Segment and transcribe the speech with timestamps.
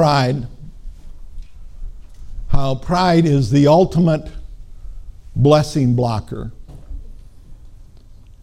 [0.00, 0.46] pride,
[2.48, 4.30] how pride is the ultimate
[5.36, 6.52] blessing blocker.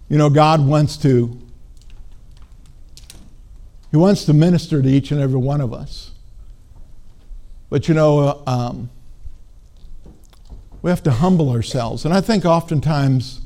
[0.07, 1.35] You know, God wants to
[3.89, 6.12] He wants to minister to each and every one of us.
[7.71, 8.91] But you know, um,
[10.83, 12.05] we have to humble ourselves.
[12.05, 13.41] And I think oftentimes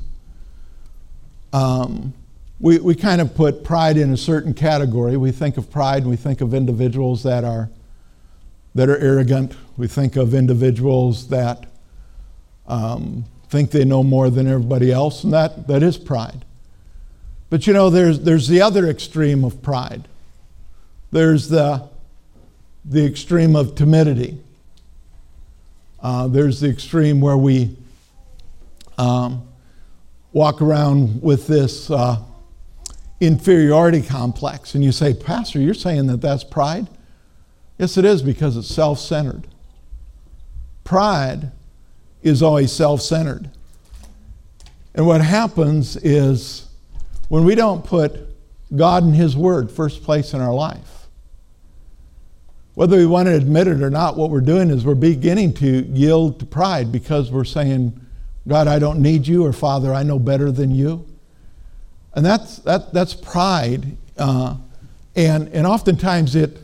[1.54, 2.12] um,
[2.60, 5.16] we, we kind of put pride in a certain category.
[5.16, 7.70] We think of pride and we think of individuals that are,
[8.74, 9.54] that are arrogant.
[9.76, 11.66] We think of individuals that
[12.66, 16.44] um, think they know more than everybody else, and that, that is pride.
[17.50, 20.08] But you know, there's, there's the other extreme of pride.
[21.10, 21.88] There's the,
[22.84, 24.38] the extreme of timidity.
[26.00, 27.76] Uh, there's the extreme where we
[28.96, 29.46] um,
[30.32, 32.18] walk around with this uh,
[33.20, 34.74] inferiority complex.
[34.74, 36.88] And you say, Pastor, you're saying that that's pride?
[37.82, 39.48] Yes, it is because it's self centered.
[40.84, 41.50] Pride
[42.22, 43.50] is always self centered.
[44.94, 46.68] And what happens is
[47.28, 48.20] when we don't put
[48.76, 51.08] God and His Word first place in our life,
[52.74, 55.66] whether we want to admit it or not, what we're doing is we're beginning to
[55.66, 58.00] yield to pride because we're saying,
[58.46, 61.04] God, I don't need you, or Father, I know better than you.
[62.14, 63.96] And that's, that, that's pride.
[64.16, 64.54] Uh,
[65.16, 66.60] and, and oftentimes it,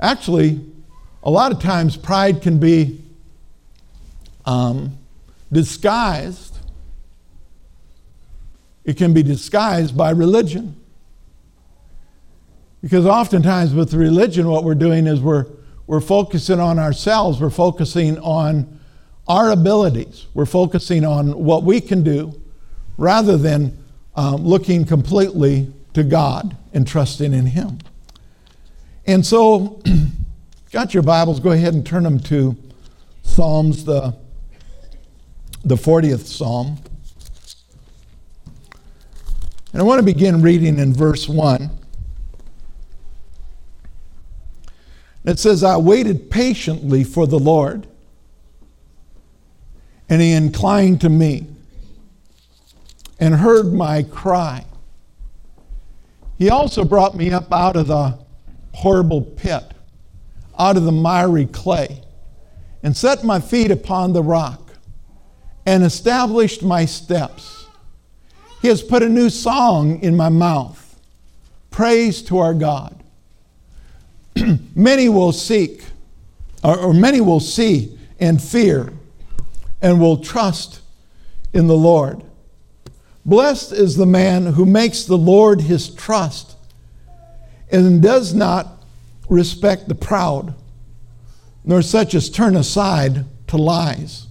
[0.00, 0.60] actually,
[1.22, 3.00] a lot of times pride can be
[4.44, 4.98] um,
[5.50, 6.58] disguised.
[8.84, 10.76] It can be disguised by religion.
[12.82, 15.46] Because oftentimes with religion, what we're doing is we're,
[15.86, 18.78] we're focusing on ourselves, we're focusing on
[19.26, 22.38] our abilities, we're focusing on what we can do
[22.98, 23.76] rather than
[24.16, 27.78] um, looking completely to God and trusting in Him.
[29.06, 29.82] And so,
[30.72, 32.56] got your Bibles, go ahead and turn them to
[33.22, 34.16] Psalms, the,
[35.62, 36.78] the 40th Psalm.
[39.72, 41.68] And I want to begin reading in verse 1.
[45.26, 47.86] It says, I waited patiently for the Lord,
[50.08, 51.46] and he inclined to me
[53.20, 54.64] and heard my cry.
[56.38, 58.23] He also brought me up out of the
[58.74, 59.64] horrible pit,
[60.58, 62.02] out of the miry clay,
[62.82, 64.60] and set my feet upon the rock
[65.66, 67.66] and established my steps.
[68.60, 71.00] He has put a new song in my mouth,
[71.70, 73.02] praise to our God.
[74.74, 75.84] many will seek,
[76.62, 78.92] or, or many will see and fear
[79.80, 80.80] and will trust
[81.52, 82.22] in the Lord.
[83.24, 86.53] Blessed is the man who makes the Lord his trust
[87.70, 88.84] and does not
[89.28, 90.54] respect the proud,
[91.64, 94.26] nor such as turn aside to lies.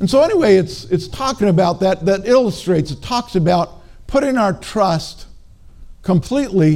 [0.00, 4.52] And so, anyway, it's, it's talking about that, that illustrates, it talks about putting our
[4.52, 5.26] trust
[6.02, 6.74] completely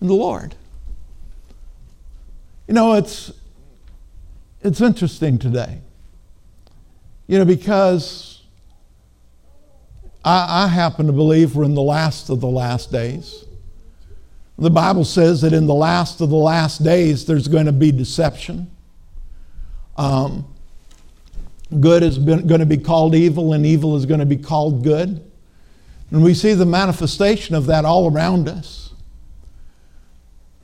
[0.00, 0.54] in the Lord.
[2.68, 3.32] You know, it's,
[4.62, 5.80] it's interesting today.
[7.26, 8.42] You know, because
[10.24, 13.44] I, I happen to believe we're in the last of the last days.
[14.58, 17.92] The Bible says that in the last of the last days, there's going to be
[17.92, 18.68] deception.
[19.96, 20.52] Um,
[21.78, 24.82] good is been, going to be called evil, and evil is going to be called
[24.82, 25.24] good.
[26.10, 28.92] And we see the manifestation of that all around us.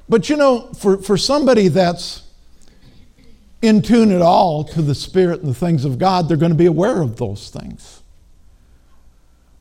[0.09, 2.23] But you know, for, for somebody that's
[3.63, 6.59] in tune at all to the Spirit and the things of God, they're going to
[6.59, 8.03] be aware of those things.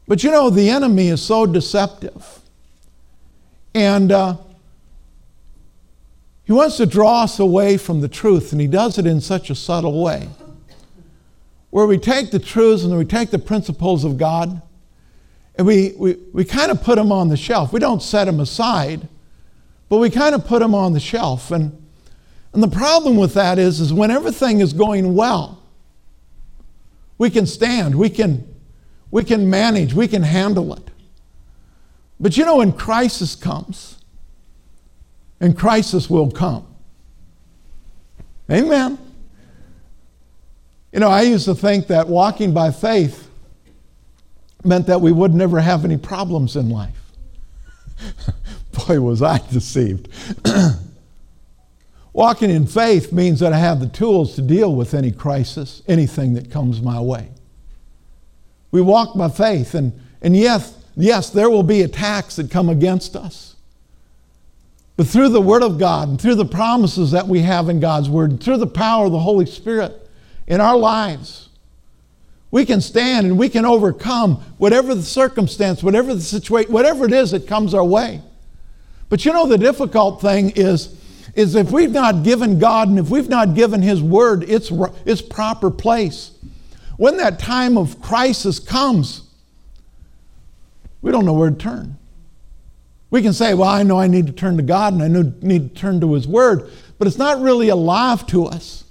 [0.08, 2.43] But you know, the enemy is so deceptive.
[3.74, 4.38] And uh,
[6.44, 9.50] he wants to draw us away from the truth, and he does it in such
[9.50, 10.30] a subtle way.
[11.70, 14.62] Where we take the truths and we take the principles of God
[15.56, 17.74] and we, we, we kind of put them on the shelf.
[17.74, 19.08] We don't set them aside,
[19.90, 21.52] but we kind of put them on the shelf.
[21.52, 21.80] And,
[22.54, 25.62] and the problem with that is, is when everything is going well,
[27.18, 28.48] we can stand, we can,
[29.12, 30.90] we can manage, we can handle it.
[32.20, 33.98] But you know, when crisis comes,
[35.40, 36.66] and crisis will come.
[38.50, 38.98] Amen.
[40.94, 43.30] You know, I used to think that walking by faith
[44.64, 47.12] meant that we would never have any problems in life.
[48.88, 50.08] Boy, was I deceived.
[52.14, 56.36] Walking in faith means that I have the tools to deal with any crisis, anything
[56.36, 57.30] that comes my way.
[58.72, 63.16] We walk by faith, and, and yes, yes, there will be attacks that come against
[63.16, 63.56] us.
[64.96, 68.10] But through the Word of God and through the promises that we have in God's
[68.10, 69.94] Word and through the power of the Holy Spirit
[70.46, 71.50] in our lives,
[72.52, 77.12] we can stand and we can overcome whatever the circumstance, whatever the situation, whatever it
[77.12, 78.22] is that comes our way.
[79.10, 80.96] But you know, the difficult thing is,
[81.34, 84.72] is if we've not given God and if we've not given His Word its,
[85.06, 86.32] its proper place,
[86.98, 89.23] when that time of crisis comes,
[91.04, 91.98] we don't know where to turn.
[93.12, 95.76] We can say, well, I know I need to turn to God and I need
[95.76, 98.86] to turn to His Word, but it's not really alive to us.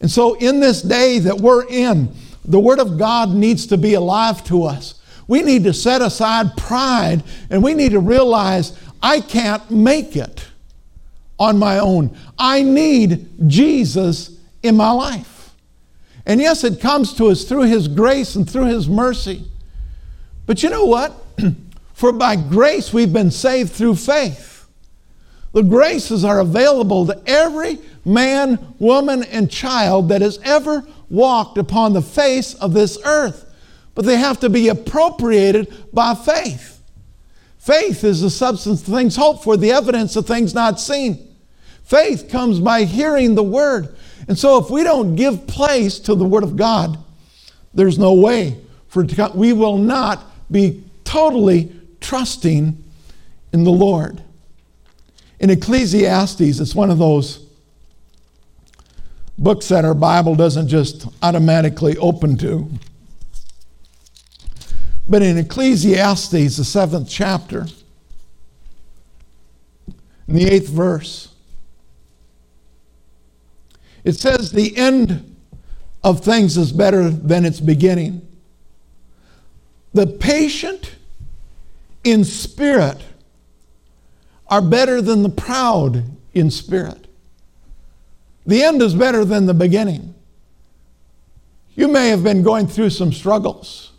[0.00, 2.14] And so, in this day that we're in,
[2.44, 5.02] the Word of God needs to be alive to us.
[5.26, 10.46] We need to set aside pride and we need to realize I can't make it
[11.38, 12.16] on my own.
[12.38, 15.50] I need Jesus in my life.
[16.26, 19.44] And yes, it comes to us through His grace and through His mercy.
[20.46, 21.14] But you know what?
[21.94, 24.66] For by grace we've been saved through faith.
[25.52, 31.92] The graces are available to every man, woman, and child that has ever walked upon
[31.92, 33.44] the face of this earth.
[33.94, 36.82] But they have to be appropriated by faith.
[37.58, 41.34] Faith is the substance of things hoped for, the evidence of things not seen.
[41.82, 43.96] Faith comes by hearing the word.
[44.28, 46.98] And so if we don't give place to the word of God,
[47.72, 49.04] there's no way for.
[49.34, 52.82] We will not be totally trusting
[53.52, 54.22] in the Lord.
[55.40, 57.46] In Ecclesiastes, it's one of those
[59.38, 62.70] books that our Bible doesn't just automatically open to.
[65.08, 67.66] But in Ecclesiastes, the seventh chapter,
[70.26, 71.28] in the eighth verse,
[74.04, 75.36] it says, The end
[76.02, 78.25] of things is better than its beginning.
[79.94, 80.94] The patient
[82.04, 83.02] in spirit
[84.48, 86.04] are better than the proud
[86.34, 87.06] in spirit.
[88.46, 90.14] The end is better than the beginning.
[91.74, 93.92] You may have been going through some struggles,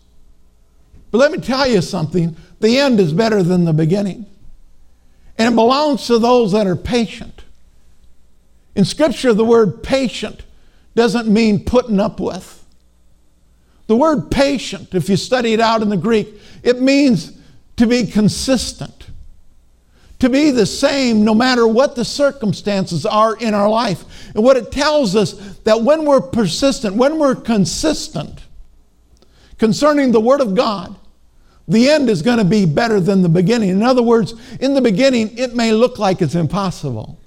[1.11, 4.25] but let me tell you something the end is better than the beginning.
[5.37, 7.43] And it belongs to those that are patient.
[8.75, 10.43] In Scripture, the word patient
[10.95, 12.56] doesn't mean putting up with.
[13.87, 16.27] The word patient, if you study it out in the Greek,
[16.61, 17.37] it means
[17.77, 19.07] to be consistent,
[20.19, 24.03] to be the same no matter what the circumstances are in our life.
[24.35, 28.43] And what it tells us that when we're persistent, when we're consistent
[29.57, 30.95] concerning the Word of God,
[31.67, 33.69] the end is going to be better than the beginning.
[33.69, 37.19] In other words, in the beginning, it may look like it's impossible.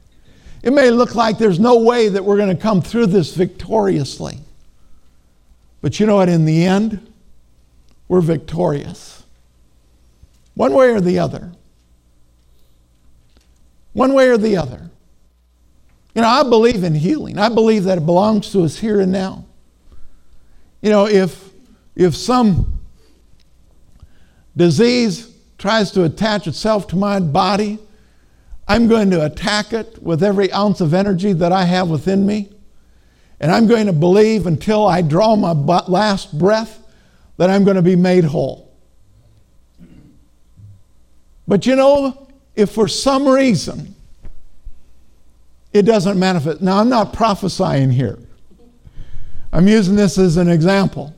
[0.62, 4.38] It may look like there's no way that we're going to come through this victoriously.
[5.80, 6.28] But you know what?
[6.28, 7.12] In the end,
[8.08, 9.24] we're victorious.
[10.54, 11.52] One way or the other.
[13.92, 14.90] One way or the other.
[16.14, 17.38] You know, I believe in healing.
[17.38, 19.44] I believe that it belongs to us here and now.
[20.82, 21.50] You know, if
[21.94, 22.80] if some
[24.56, 27.78] disease tries to attach itself to my body,
[28.66, 32.50] I'm going to attack it with every ounce of energy that I have within me.
[33.40, 36.78] And I'm going to believe until I draw my last breath
[37.38, 38.70] that I'm going to be made whole.
[41.48, 43.94] But you know, if for some reason
[45.72, 48.18] it doesn't manifest, now I'm not prophesying here,
[49.52, 51.14] I'm using this as an example.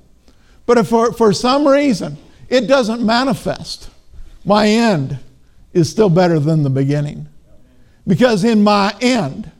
[0.64, 2.16] But if for, for some reason
[2.48, 3.90] it doesn't manifest,
[4.44, 5.18] my end
[5.72, 7.28] is still better than the beginning.
[8.06, 9.50] Because in my end,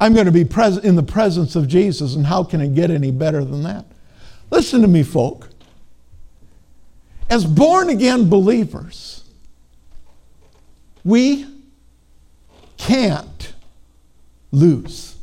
[0.00, 2.90] I'm going to be present in the presence of Jesus, and how can it get
[2.90, 3.84] any better than that?
[4.50, 5.48] Listen to me, folk.
[7.28, 9.24] As born again believers,
[11.04, 11.46] we
[12.76, 13.52] can't
[14.52, 15.16] lose.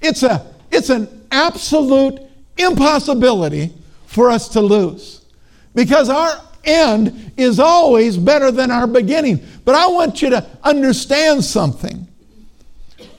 [0.00, 2.20] It's, a, it's an absolute
[2.56, 3.72] impossibility
[4.06, 5.24] for us to lose
[5.74, 9.40] because our end is always better than our beginning.
[9.64, 12.07] But I want you to understand something.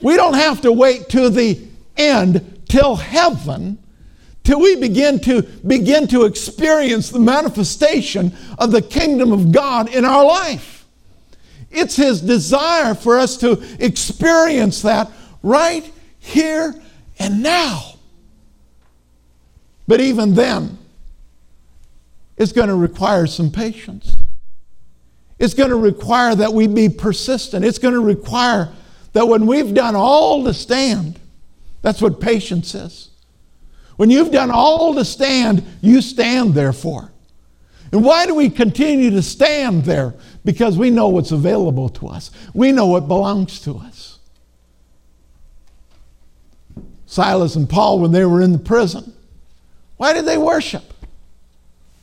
[0.00, 1.60] We don't have to wait to the
[1.96, 3.78] end till heaven
[4.44, 10.04] till we begin to begin to experience the manifestation of the kingdom of God in
[10.04, 10.86] our life.
[11.70, 15.10] It's His desire for us to experience that
[15.42, 16.74] right here
[17.18, 17.94] and now.
[19.86, 20.78] But even then,
[22.36, 24.16] it's going to require some patience.
[25.38, 27.64] It's going to require that we be persistent.
[27.64, 28.72] It's going to require
[29.12, 31.18] that when we've done all to stand,
[31.82, 33.10] that's what patience is.
[33.96, 37.10] When you've done all to stand, you stand therefore.
[37.92, 40.14] And why do we continue to stand there?
[40.44, 42.30] because we know what's available to us.
[42.54, 44.18] We know what belongs to us.
[47.06, 49.12] Silas and Paul, when they were in the prison,
[49.96, 50.84] why did they worship?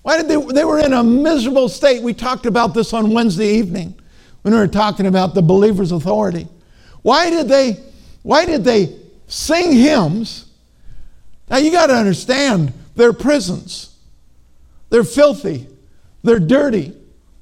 [0.04, 0.36] Why did they?
[0.36, 2.04] They were in a miserable state.
[2.04, 3.98] We talked about this on Wednesday evening
[4.42, 6.48] when we were talking about the believer's authority.
[7.08, 7.82] Why did they?
[8.22, 8.94] Why did they
[9.28, 10.52] sing hymns?
[11.50, 13.96] Now you got to understand, they're prisons.
[14.90, 15.68] They're filthy.
[16.24, 16.92] They're dirty.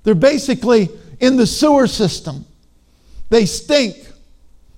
[0.04, 2.46] They're basically in the sewer system.
[3.32, 3.96] They stink.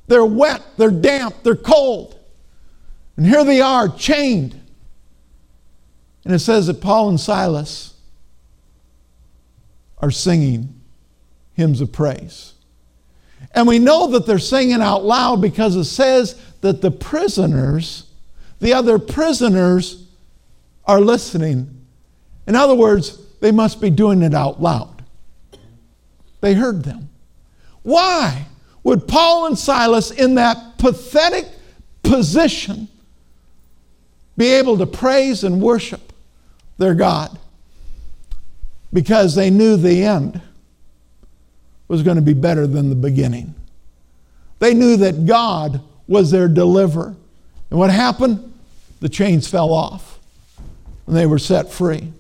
[0.08, 0.64] They're wet.
[0.78, 1.36] They're damp.
[1.44, 2.18] They're cold.
[3.18, 4.58] And here they are, chained.
[6.24, 7.94] And it says that Paul and Silas
[9.98, 10.80] are singing
[11.56, 12.54] hymns of praise.
[13.52, 18.06] And we know that they're singing out loud because it says that the prisoners,
[18.60, 20.06] the other prisoners,
[20.86, 21.86] are listening.
[22.46, 25.04] In other words, they must be doing it out loud.
[26.42, 27.10] They heard them.
[27.84, 28.46] Why
[28.84, 31.48] would Paul and Silas, in that pathetic
[32.04, 32.88] position,
[34.38, 36.14] be able to praise and worship
[36.78, 37.38] their God?
[38.94, 40.42] Because they knew the end
[41.88, 43.56] was going to be better than the beginning.
[44.60, 47.16] They knew that God was their deliverer.
[47.70, 48.54] And what happened?
[49.00, 50.20] The chains fell off
[51.06, 52.12] and they were set free.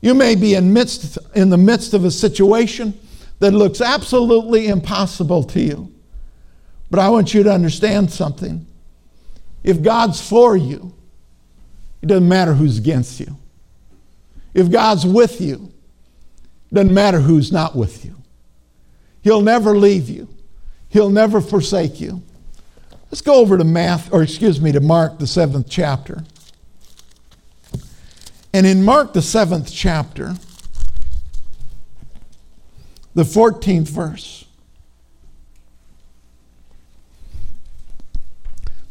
[0.00, 2.98] You may be in, midst, in the midst of a situation
[3.38, 5.92] that looks absolutely impossible to you.
[6.90, 8.66] But I want you to understand something.
[9.64, 10.94] If God's for you,
[12.02, 13.36] it doesn't matter who's against you.
[14.54, 15.72] If God's with you,
[16.70, 18.15] it doesn't matter who's not with you.
[19.26, 20.28] He'll never leave you.
[20.88, 22.22] He'll never forsake you.
[23.10, 26.22] Let's go over to Math, or excuse me, to Mark, the seventh chapter.
[28.54, 30.36] And in Mark, the seventh chapter,
[33.16, 34.44] the 14th verse.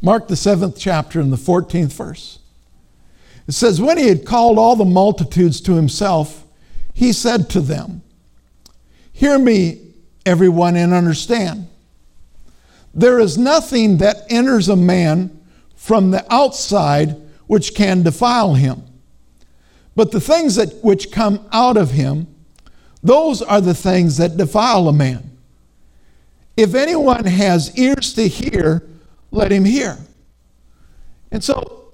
[0.01, 2.39] Mark, the seventh chapter, and the 14th verse.
[3.47, 6.43] It says, When he had called all the multitudes to himself,
[6.93, 8.01] he said to them,
[9.13, 9.84] Hear me,
[10.25, 11.67] everyone and understand.
[12.93, 15.41] There is nothing that enters a man
[15.75, 18.83] from the outside which can defile him.
[19.95, 22.27] But the things that which come out of him,
[23.03, 25.37] those are the things that defile a man.
[26.57, 28.87] If anyone has ears to hear,
[29.31, 29.97] let him hear.
[31.31, 31.91] And so,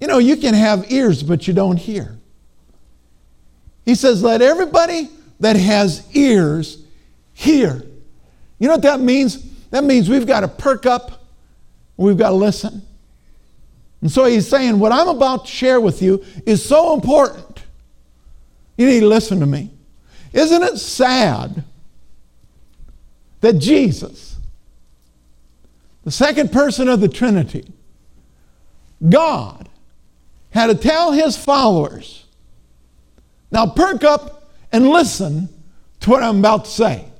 [0.00, 2.18] you know, you can have ears, but you don't hear.
[3.84, 5.10] He says, let everybody
[5.40, 6.81] that has ears
[7.42, 7.82] hear.
[8.58, 9.42] You know what that means?
[9.70, 11.24] That means we've got to perk up,
[11.96, 12.82] we've got to listen.
[14.00, 17.64] And so he's saying, What I'm about to share with you is so important.
[18.76, 19.70] You need to listen to me.
[20.32, 21.64] Isn't it sad
[23.40, 24.36] that Jesus,
[26.04, 27.70] the second person of the Trinity,
[29.08, 29.68] God,
[30.50, 32.24] had to tell his followers,
[33.50, 35.48] Now perk up and listen
[36.00, 37.11] to what I'm about to say.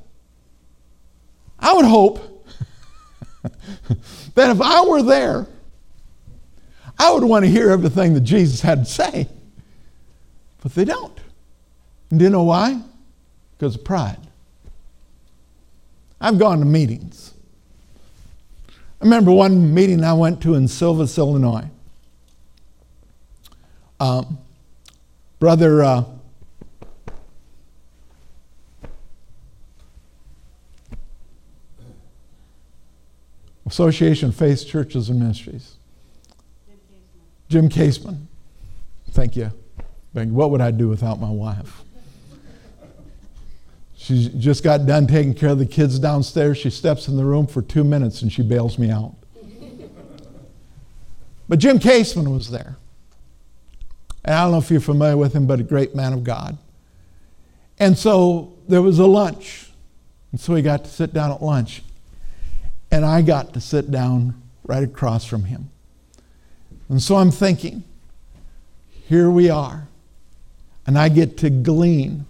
[1.62, 2.46] I would hope
[4.34, 5.46] that if I were there,
[6.98, 9.28] I would want to hear everything that Jesus had to say.
[10.62, 11.18] But they don't.
[12.10, 12.80] And do you know why?
[13.56, 14.18] Because of pride.
[16.20, 17.32] I've gone to meetings.
[18.68, 21.68] I remember one meeting I went to in Silvis, Illinois.
[23.98, 24.38] Um,
[25.38, 26.04] brother uh,
[33.72, 35.76] Association of Faith Churches and Ministries.
[37.48, 38.26] Jim Kaseman.
[39.12, 39.50] Thank you.
[40.12, 41.80] What would I do without my wife?
[43.96, 46.58] She just got done taking care of the kids downstairs.
[46.58, 49.14] She steps in the room for two minutes and she bails me out.
[51.48, 52.76] But Jim Kaseman was there.
[54.22, 56.58] And I don't know if you're familiar with him, but a great man of God.
[57.78, 59.70] And so there was a lunch.
[60.30, 61.82] And so he got to sit down at lunch.
[62.92, 65.70] And I got to sit down right across from him.
[66.90, 67.84] And so I'm thinking,
[69.08, 69.88] here we are.
[70.86, 72.26] And I get to glean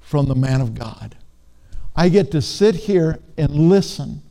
[0.00, 1.14] from the man of God.
[1.94, 4.22] I get to sit here and listen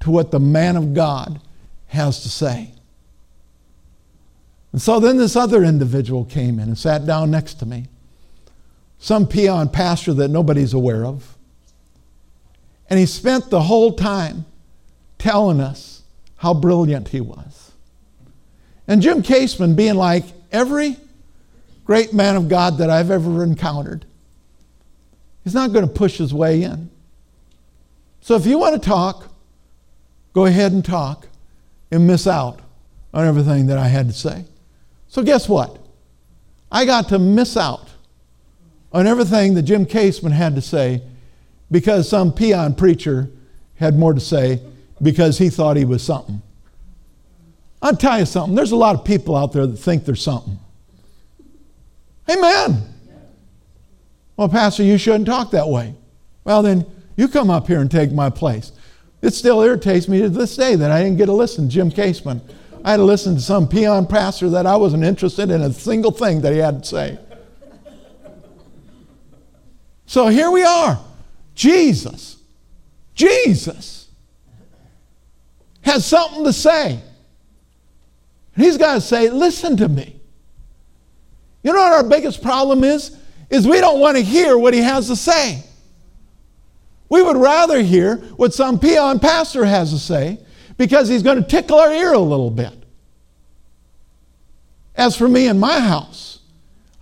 [0.00, 1.40] to what the man of God
[1.88, 2.70] has to say.
[4.72, 7.86] And so then this other individual came in and sat down next to me.
[8.98, 11.36] Some peon pastor that nobody's aware of.
[12.88, 14.44] And he spent the whole time
[15.20, 16.02] telling us
[16.36, 17.72] how brilliant he was.
[18.88, 20.96] And Jim Kaseman, being like every
[21.84, 24.04] great man of God that I've ever encountered,
[25.44, 26.90] He's not going to push his way in.
[28.20, 29.32] So if you want to talk,
[30.32, 31.26] go ahead and talk
[31.90, 32.60] and miss out
[33.12, 34.44] on everything that I had to say.
[35.08, 35.78] So guess what?
[36.70, 37.88] I got to miss out
[38.92, 41.02] on everything that Jim Kaseman had to say
[41.70, 43.30] because some peon preacher
[43.76, 44.60] had more to say
[45.02, 46.42] because he thought he was something.
[47.82, 48.54] I'll tell you something.
[48.54, 50.58] There's a lot of people out there that think they're something.
[52.28, 52.82] Amen.
[54.36, 55.94] Well, Pastor, you shouldn't talk that way.
[56.44, 58.72] Well, then you come up here and take my place.
[59.22, 61.90] It still irritates me to this day that I didn't get to listen to Jim
[61.90, 62.40] Kaseman.
[62.84, 66.12] I had to listen to some peon pastor that I wasn't interested in a single
[66.12, 67.18] thing that he had to say.
[70.06, 70.98] So here we are.
[71.54, 72.38] Jesus,
[73.14, 73.99] Jesus
[75.90, 77.00] has something to say.
[78.54, 80.20] And he's got to say, listen to me.
[81.62, 83.16] You know what our biggest problem is?
[83.50, 85.62] Is we don't want to hear what he has to say.
[87.08, 90.38] We would rather hear what some peon pastor has to say
[90.76, 92.72] because he's going to tickle our ear a little bit.
[94.94, 96.38] As for me and my house,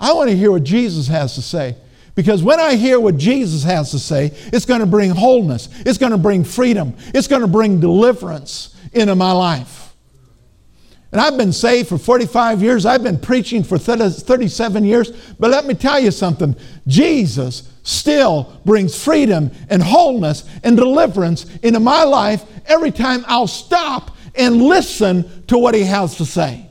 [0.01, 1.77] I want to hear what Jesus has to say.
[2.15, 5.99] Because when I hear what Jesus has to say, it's going to bring wholeness, it's
[5.99, 9.95] going to bring freedom, it's going to bring deliverance into my life.
[11.11, 12.85] And I've been saved for 45 years.
[12.85, 15.11] I've been preaching for 37 years.
[15.39, 16.55] But let me tell you something
[16.87, 24.17] Jesus still brings freedom and wholeness and deliverance into my life every time I'll stop
[24.35, 26.67] and listen to what he has to say.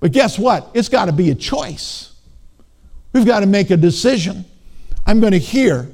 [0.00, 0.68] But guess what?
[0.74, 2.12] It's got to be a choice.
[3.12, 4.44] We've got to make a decision.
[5.06, 5.88] I'm going to hear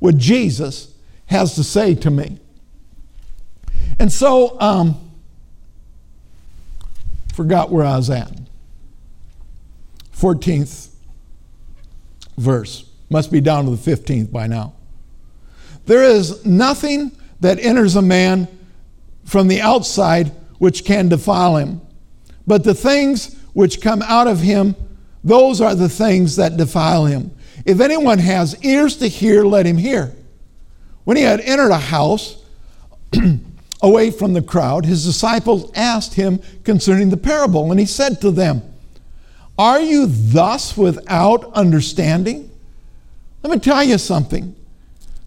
[0.00, 0.92] what Jesus
[1.26, 2.40] has to say to me.
[3.98, 5.12] And so, um,
[7.34, 8.32] forgot where I was at.
[10.16, 10.88] 14th
[12.36, 12.88] verse.
[13.10, 14.74] Must be down to the 15th by now.
[15.86, 18.48] There is nothing that enters a man
[19.24, 21.80] from the outside which can defile him,
[22.46, 24.76] but the things which come out of him,
[25.24, 27.32] those are the things that defile him.
[27.64, 30.14] If anyone has ears to hear, let him hear.
[31.04, 32.40] When he had entered a house,
[33.82, 38.30] away from the crowd, his disciples asked him concerning the parable, and he said to
[38.30, 38.62] them,
[39.58, 42.50] Are you thus without understanding?
[43.42, 44.54] Let me tell you something.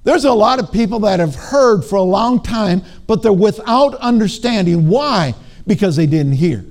[0.06, 3.96] There's a lot of people that have heard for a long time, but they're without
[3.96, 4.88] understanding.
[4.88, 5.34] Why?
[5.68, 6.64] Because they didn't hear.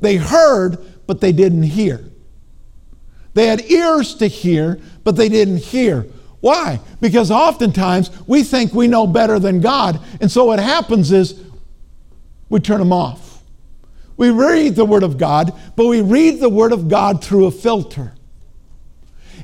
[0.00, 2.04] They heard, but they didn't hear.
[3.32, 6.06] They had ears to hear, but they didn't hear.
[6.44, 6.78] Why?
[7.00, 9.98] Because oftentimes we think we know better than God.
[10.20, 11.42] And so what happens is
[12.50, 13.42] we turn them off.
[14.18, 17.50] We read the Word of God, but we read the Word of God through a
[17.50, 18.12] filter.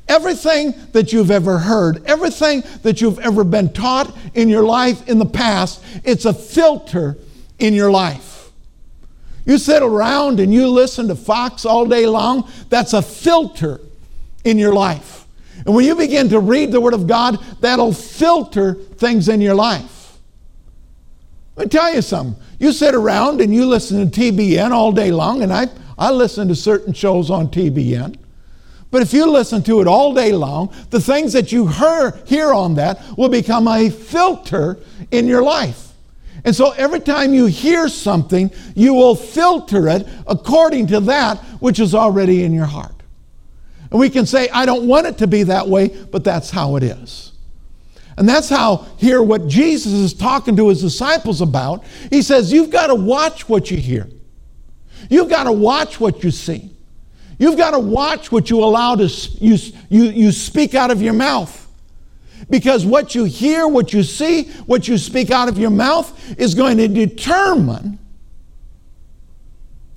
[0.08, 5.18] Everything that you've ever heard, everything that you've ever been taught in your life in
[5.18, 7.16] the past, it's a filter
[7.58, 8.50] in your life.
[9.46, 13.80] You sit around and you listen to Fox all day long, that's a filter
[14.44, 15.19] in your life.
[15.66, 19.54] And when you begin to read the Word of God, that'll filter things in your
[19.54, 20.18] life.
[21.56, 22.42] Let me tell you something.
[22.58, 25.66] You sit around and you listen to TBN all day long, and I,
[25.98, 28.16] I listen to certain shows on TBN.
[28.90, 32.52] But if you listen to it all day long, the things that you hear, hear
[32.52, 34.78] on that will become a filter
[35.10, 35.92] in your life.
[36.44, 41.78] And so every time you hear something, you will filter it according to that which
[41.78, 42.99] is already in your heart.
[43.90, 46.76] And we can say, I don't want it to be that way, but that's how
[46.76, 47.32] it is.
[48.16, 52.70] And that's how, here, what Jesus is talking to his disciples about, he says, You've
[52.70, 54.08] got to watch what you hear.
[55.08, 56.70] You've got to watch what you see.
[57.38, 59.56] You've got to watch what you allow to you,
[59.88, 61.56] you, you speak out of your mouth.
[62.50, 66.54] Because what you hear, what you see, what you speak out of your mouth is
[66.54, 67.98] going to determine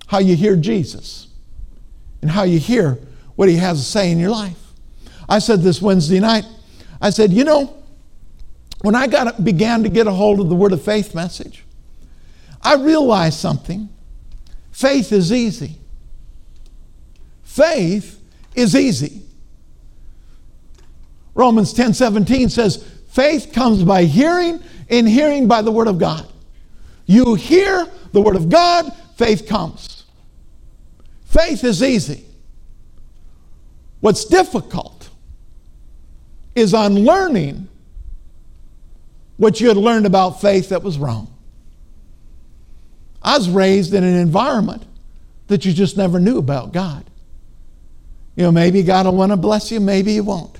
[0.07, 1.27] how you hear Jesus
[2.21, 2.99] and how you hear
[3.35, 4.59] what he has to say in your life.
[5.27, 6.45] I said this Wednesday night.
[7.01, 7.83] I said, you know,
[8.81, 11.63] when I got began to get a hold of the Word of Faith message,
[12.61, 13.89] I realized something.
[14.71, 15.77] Faith is easy.
[17.43, 18.19] Faith
[18.55, 19.21] is easy.
[21.35, 26.27] Romans 10 17 says, faith comes by hearing, and hearing by the Word of God.
[27.05, 30.03] You hear the Word of God, faith comes.
[31.25, 32.25] Faith is easy.
[34.03, 35.09] What's difficult
[36.55, 37.69] is unlearning
[39.37, 41.33] what you had learned about faith that was wrong.
[43.21, 44.83] I was raised in an environment
[45.47, 47.05] that you just never knew about God.
[48.35, 50.57] You know, maybe God will want to bless you, maybe He won't.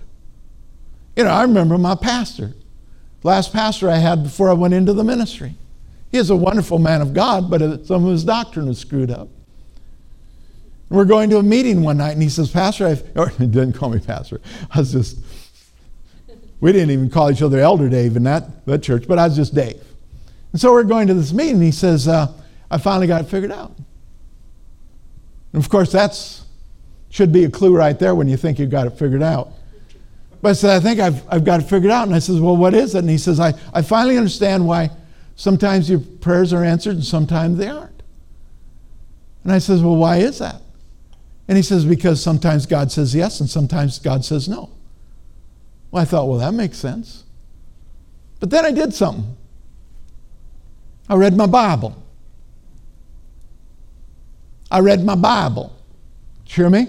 [1.17, 2.53] You know, I remember my pastor,
[3.23, 5.55] last pastor I had before I went into the ministry.
[6.13, 9.11] He is a wonderful man of God, but uh, some of his doctrine was screwed
[9.11, 9.27] up.
[10.93, 13.73] We're going to a meeting one night, and he says, Pastor, I've, or he didn't
[13.73, 14.39] call me pastor.
[14.71, 15.17] I was just,
[16.59, 19.35] we didn't even call each other Elder Dave in that, that church, but I was
[19.35, 19.83] just Dave.
[20.51, 22.31] And so we're going to this meeting, and he says, uh,
[22.69, 23.75] I finally got it figured out.
[25.51, 26.45] And of course, that's
[27.09, 29.51] should be a clue right there when you think you've got it figured out.
[30.43, 32.07] But I said, I think I've, I've got it figured out.
[32.07, 32.99] And I says, Well, what is it?
[32.99, 34.89] And he says, I, I finally understand why
[35.35, 38.01] sometimes your prayers are answered and sometimes they aren't.
[39.43, 40.62] And I says, Well, why is that?
[41.53, 44.71] And he says, Because sometimes God says yes and sometimes God says no.
[45.91, 47.25] Well, I thought, Well, that makes sense.
[48.39, 49.37] But then I did something.
[51.07, 51.95] I read my Bible.
[54.71, 55.77] I read my Bible.
[56.47, 56.87] You Hear me?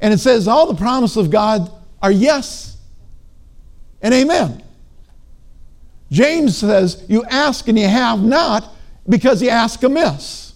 [0.00, 2.76] And it says all the promises of God are yes
[4.02, 4.62] and amen.
[6.12, 8.72] James says, You ask and you have not
[9.08, 10.53] because you ask amiss.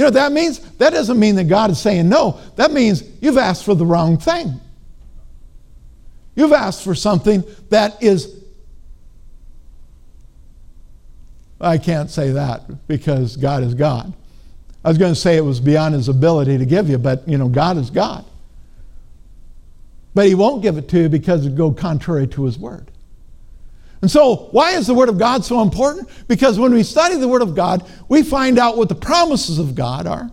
[0.00, 0.60] You know what that means?
[0.78, 2.40] That doesn't mean that God is saying no.
[2.56, 4.58] That means you've asked for the wrong thing.
[6.34, 8.42] You've asked for something that is.
[11.60, 14.14] I can't say that because God is God.
[14.82, 17.36] I was going to say it was beyond his ability to give you, but you
[17.36, 18.24] know, God is God.
[20.14, 22.90] But he won't give it to you because it would go contrary to his word.
[24.02, 26.08] And so, why is the Word of God so important?
[26.26, 29.74] Because when we study the Word of God, we find out what the promises of
[29.74, 30.30] God are,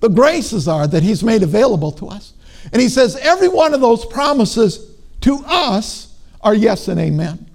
[0.00, 2.32] the graces are that He's made available to us.
[2.72, 7.48] And He says every one of those promises to us are yes and amen.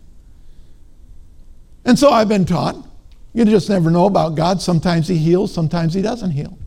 [1.83, 2.87] And so I've been taught
[3.37, 4.63] you just never know about God.
[4.63, 6.57] Sometimes He heals, sometimes He doesn't heal.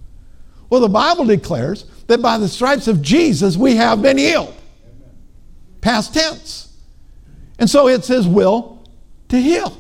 [0.69, 4.55] Well, the Bible declares that by the stripes of Jesus we have been healed.
[5.81, 6.70] Past tense.
[7.61, 8.85] And so it's His will
[9.29, 9.77] to heal.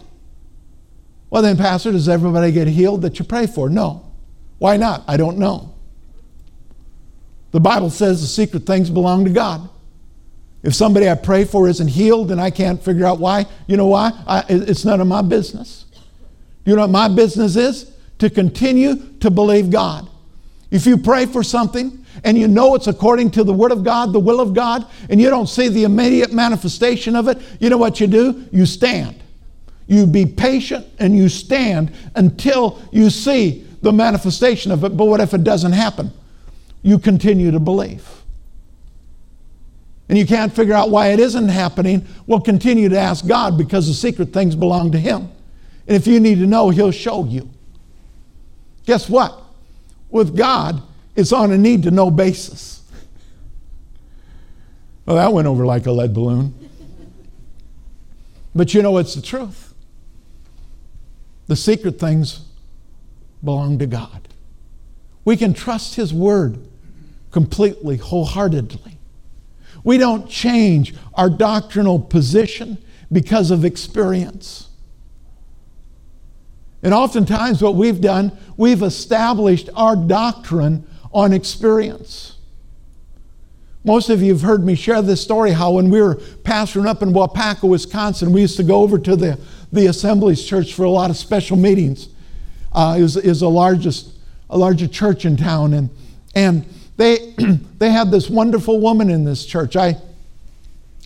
[1.31, 3.69] Well, then, Pastor, does everybody get healed that you pray for?
[3.69, 4.13] No.
[4.59, 5.03] Why not?
[5.09, 5.75] I don't know.
[7.53, 9.69] The Bible says the secret things belong to God.
[10.63, 13.87] If somebody I pray for isn't healed and I can't figure out why, you know
[13.87, 14.13] why?
[14.27, 15.87] I, it's none of my business.
[16.67, 17.91] You know what my business is?
[18.19, 20.09] To continue to believe God.
[20.71, 24.13] If you pray for something and you know it's according to the Word of God,
[24.13, 27.79] the will of God, and you don't see the immediate manifestation of it, you know
[27.79, 28.47] what you do?
[28.53, 29.23] You stand.
[29.87, 34.97] You be patient and you stand until you see the manifestation of it.
[34.97, 36.13] But what if it doesn't happen?
[36.83, 38.09] You continue to believe.
[40.09, 42.07] And you can't figure out why it isn't happening.
[42.27, 45.31] Well, continue to ask God because the secret things belong to Him.
[45.87, 47.49] And if you need to know, He'll show you.
[48.87, 49.41] Guess what?
[50.11, 50.83] With God,
[51.17, 52.83] it's on a need to know basis.
[55.07, 56.55] Well, that went over like a lead balloon.
[58.55, 59.75] But you know it's the truth.
[61.47, 62.47] The secret things
[63.43, 64.29] belong to God.
[65.25, 66.59] We can trust His word
[67.31, 68.99] completely, wholeheartedly.
[69.83, 72.79] We don't change our doctrinal position
[73.11, 74.69] because of experience.
[76.83, 82.37] And oftentimes, what we've done, we've established our doctrine on experience.
[83.85, 87.03] Most of you have heard me share this story how when we were pastoring up
[87.03, 89.39] in Waupaca, Wisconsin, we used to go over to the,
[89.73, 92.09] the Assemblies Church for a lot of special meetings.
[92.73, 94.11] Uh, it was, it was the largest,
[94.51, 95.73] a larger church in town.
[95.73, 95.91] And,
[96.35, 96.67] and
[96.99, 97.35] they,
[97.79, 99.77] they had this wonderful woman in this church.
[99.77, 99.97] I,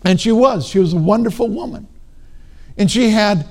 [0.03, 1.87] and she was, she was a wonderful woman.
[2.77, 3.47] And she had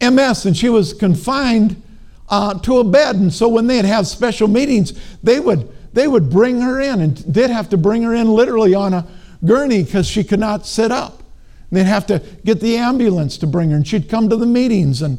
[0.00, 1.82] MS, and she was confined
[2.28, 3.16] uh, to a bed.
[3.16, 7.16] And so when they'd have special meetings, they would they would bring her in, and
[7.18, 9.06] they'd have to bring her in literally on a
[9.44, 11.22] gurney because she could not sit up.
[11.70, 14.46] And they'd have to get the ambulance to bring her, and she'd come to the
[14.46, 15.02] meetings.
[15.02, 15.18] And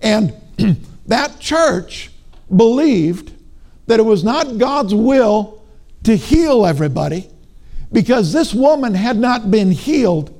[0.00, 0.34] and
[1.06, 2.10] that church
[2.54, 3.32] believed
[3.86, 5.62] that it was not God's will
[6.04, 7.28] to heal everybody
[7.92, 10.30] because this woman had not been healed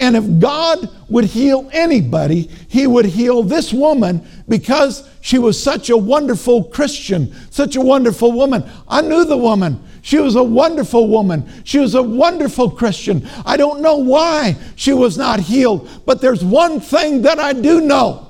[0.00, 5.90] and if God would heal anybody, He would heal this woman because she was such
[5.90, 8.68] a wonderful Christian, such a wonderful woman.
[8.88, 9.82] I knew the woman.
[10.02, 11.48] She was a wonderful woman.
[11.64, 13.28] She was a wonderful Christian.
[13.46, 17.80] I don't know why she was not healed, but there's one thing that I do
[17.80, 18.28] know.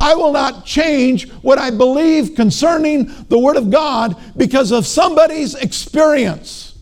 [0.00, 5.54] I will not change what I believe concerning the Word of God because of somebody's
[5.54, 6.73] experience.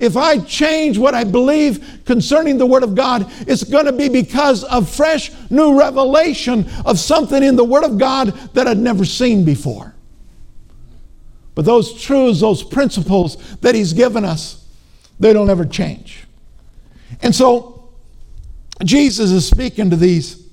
[0.00, 4.08] If I change what I believe concerning the Word of God, it's going to be
[4.08, 9.04] because of fresh new revelation of something in the Word of God that I'd never
[9.04, 9.94] seen before.
[11.54, 14.66] But those truths, those principles that He's given us,
[15.20, 16.26] they don't ever change.
[17.22, 17.74] And so
[18.82, 20.48] Jesus is speaking to these,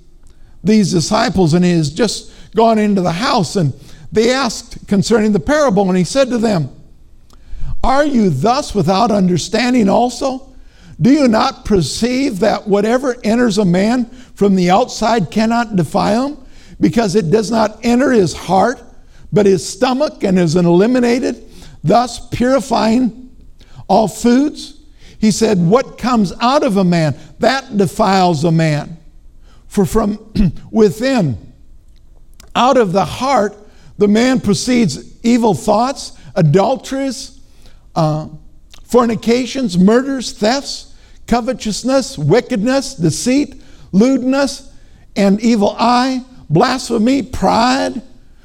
[0.64, 3.74] these disciples, and he has just gone into the house, and
[4.12, 6.70] they asked concerning the parable, and he said to them,
[7.84, 10.50] Are you thus without understanding also?
[11.00, 16.38] Do you not perceive that whatever enters a man from the outside cannot defile him,
[16.80, 18.82] because it does not enter his heart,
[19.34, 21.44] but his stomach, and is eliminated,
[21.84, 23.36] thus purifying
[23.88, 24.80] all foods?
[25.20, 28.98] He said, What comes out of a man, that defiles a man.
[29.68, 30.20] For from
[30.72, 31.54] within,
[32.56, 33.58] out of the heart,
[33.98, 37.41] the man proceeds evil thoughts, adulteries,
[37.96, 38.28] uh,
[38.84, 40.92] fornications, murders, thefts
[41.32, 43.62] covetousness, wickedness, deceit,
[43.94, 44.70] lewdness,
[45.16, 48.02] and evil eye, blasphemy, pride,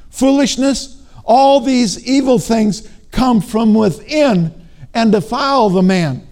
[0.09, 1.03] foolishness.
[1.25, 4.53] All these evil things come from within
[4.93, 6.25] and defile the man.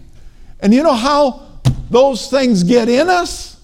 [0.60, 3.60] And you know how those things get in us?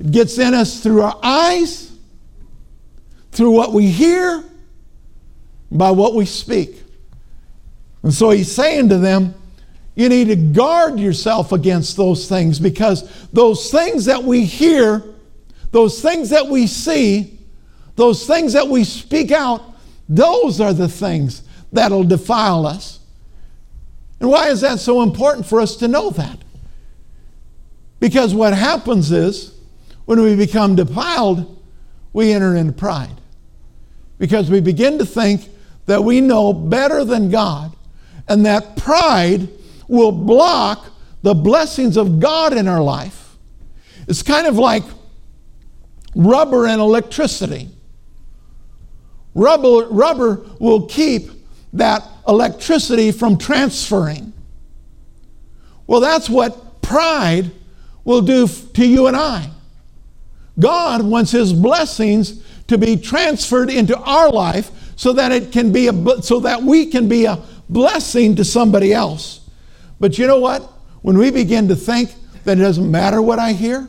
[0.00, 1.92] It gets in us through our eyes,
[3.30, 4.42] through what we hear,
[5.70, 6.82] by what we speak.
[8.02, 9.34] And so he's saying to them,
[9.94, 15.02] you need to guard yourself against those things because those things that we hear,
[15.72, 17.38] those things that we see,
[17.96, 19.62] those things that we speak out,
[20.08, 23.00] those are the things that'll defile us.
[24.20, 26.38] And why is that so important for us to know that?
[28.00, 29.58] Because what happens is
[30.04, 31.60] when we become defiled,
[32.12, 33.20] we enter into pride.
[34.18, 35.48] Because we begin to think
[35.86, 37.74] that we know better than God,
[38.28, 39.48] and that pride
[39.88, 40.86] will block
[41.22, 43.36] the blessings of God in our life.
[44.06, 44.84] It's kind of like
[46.14, 47.68] rubber and electricity.
[49.34, 51.30] Rubber, rubber will keep
[51.72, 54.32] that electricity from transferring.
[55.86, 57.50] Well, that's what pride
[58.04, 59.50] will do to you and I.
[60.58, 65.88] God wants His blessings to be transferred into our life so that it can be
[65.88, 69.40] a, so that we can be a blessing to somebody else.
[70.00, 70.62] But you know what?
[71.02, 73.88] When we begin to think that it doesn't matter what I hear,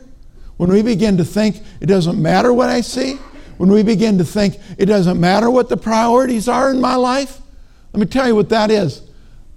[0.58, 3.16] when we begin to think it doesn't matter what I see,
[3.58, 7.40] when we begin to think it doesn't matter what the priorities are in my life,
[7.94, 9.02] let me tell you what that is.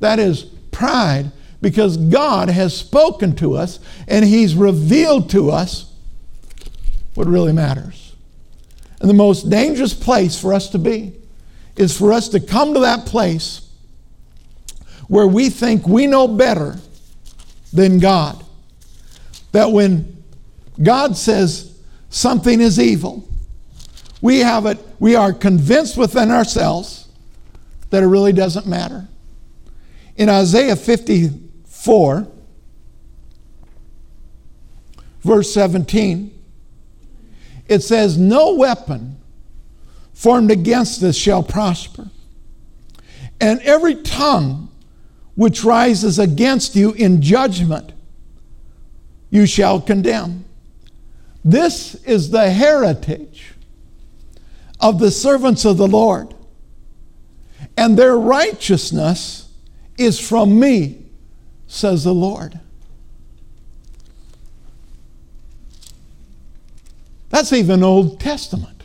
[0.00, 1.30] That is pride
[1.60, 5.92] because God has spoken to us and He's revealed to us
[7.14, 8.14] what really matters.
[9.00, 11.14] And the most dangerous place for us to be
[11.76, 13.68] is for us to come to that place
[15.12, 16.74] where we think we know better
[17.70, 18.42] than God.
[19.52, 20.24] That when
[20.82, 23.28] God says something is evil,
[24.22, 27.08] we have it, we are convinced within ourselves
[27.90, 29.06] that it really doesn't matter.
[30.16, 32.26] In Isaiah 54,
[35.20, 36.42] verse 17,
[37.68, 39.18] it says, No weapon
[40.14, 42.08] formed against us shall prosper,
[43.42, 44.70] and every tongue
[45.34, 47.92] which rises against you in judgment,
[49.30, 50.44] you shall condemn.
[51.44, 53.54] This is the heritage
[54.80, 56.34] of the servants of the Lord,
[57.76, 59.50] and their righteousness
[59.96, 61.06] is from me,
[61.66, 62.60] says the Lord.
[67.30, 68.84] That's even Old Testament.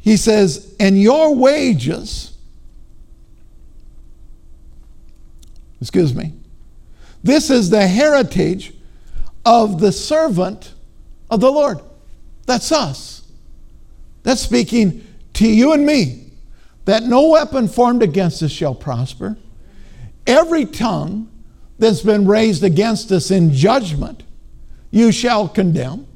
[0.00, 2.37] He says, and your wages
[5.80, 6.34] Excuse me.
[7.22, 8.72] This is the heritage
[9.44, 10.74] of the servant
[11.30, 11.80] of the Lord.
[12.46, 13.22] That's us.
[14.22, 16.30] That's speaking to you and me
[16.84, 19.36] that no weapon formed against us shall prosper.
[20.26, 21.30] Every tongue
[21.78, 24.22] that's been raised against us in judgment,
[24.90, 26.06] you shall condemn.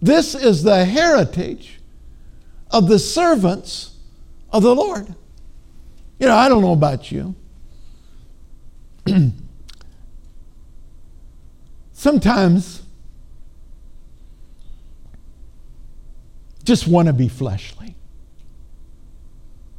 [0.00, 1.80] This is the heritage
[2.70, 3.96] of the servants
[4.50, 5.14] of the Lord.
[6.18, 7.34] You know, I don't know about you.
[11.92, 12.82] sometimes
[16.68, 17.94] just want to be fleshly.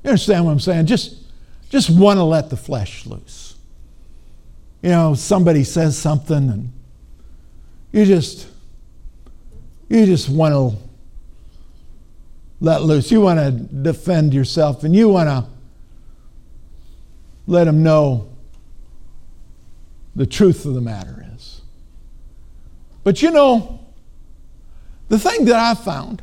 [0.03, 0.87] You understand what I'm saying?
[0.87, 1.15] Just,
[1.69, 3.55] just want to let the flesh loose.
[4.81, 6.71] You know, somebody says something and
[7.91, 8.47] you just,
[9.87, 10.81] you just want to
[12.59, 13.11] let loose.
[13.11, 15.45] You want to defend yourself and you want to
[17.45, 18.28] let them know
[20.15, 21.61] the truth of the matter is.
[23.03, 23.79] But you know,
[25.07, 26.21] the thing that I found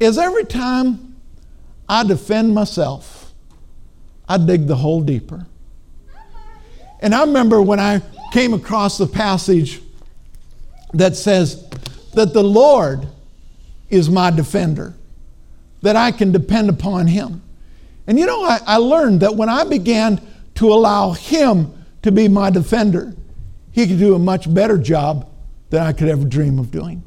[0.00, 1.16] is every time
[1.88, 3.32] I defend myself,
[4.28, 5.46] I dig the hole deeper.
[7.00, 9.80] And I remember when I came across the passage
[10.92, 11.68] that says
[12.14, 13.06] that the Lord
[13.88, 14.94] is my defender,
[15.82, 17.42] that I can depend upon Him.
[18.06, 20.20] And you know, I, I learned that when I began
[20.56, 23.14] to allow Him to be my defender,
[23.72, 25.28] He could do a much better job
[25.70, 27.02] than I could ever dream of doing.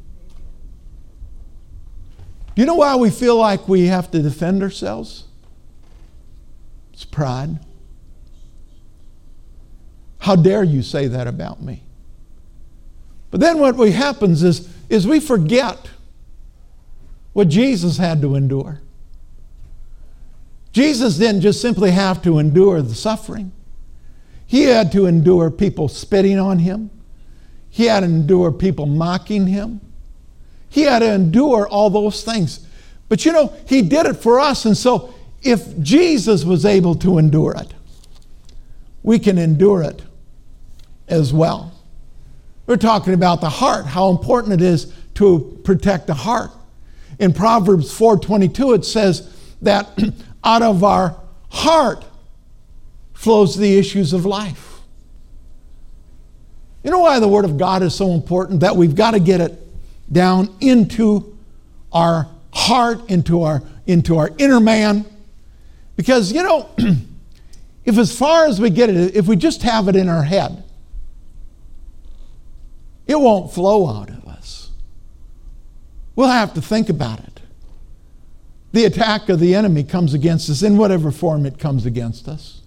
[2.56, 5.25] Do you know why we feel like we have to defend ourselves?
[6.93, 7.60] It's pride.
[10.19, 11.84] How dare you say that about me?
[13.32, 15.89] But then what we happens is, is we forget
[17.34, 18.82] what Jesus had to endure.
[20.73, 23.51] Jesus didn't just simply have to endure the suffering.
[24.52, 26.90] He had to endure people spitting on him.
[27.70, 29.80] He had to endure people mocking him.
[30.68, 32.68] He had to endure all those things.
[33.08, 34.66] But you know, he did it for us.
[34.66, 37.74] And so if Jesus was able to endure it,
[39.04, 40.02] we can endure it
[41.08, 41.72] as well.
[42.66, 46.52] We're talking about the heart, how important it is to protect the heart.
[47.20, 49.98] In Proverbs 4:22 it says that
[50.44, 51.16] out of our
[51.48, 52.04] heart
[53.22, 54.80] flows the issues of life.
[56.84, 59.40] You know why the word of God is so important that we've got to get
[59.40, 59.60] it
[60.12, 61.38] down into
[61.94, 65.06] our heart, into our into our inner man.
[65.96, 66.68] Because you know,
[67.86, 70.64] if as far as we get it, if we just have it in our head,
[73.06, 74.72] it won't flow out of us.
[76.16, 77.40] We'll have to think about it.
[78.72, 82.61] The attack of the enemy comes against us in whatever form it comes against us.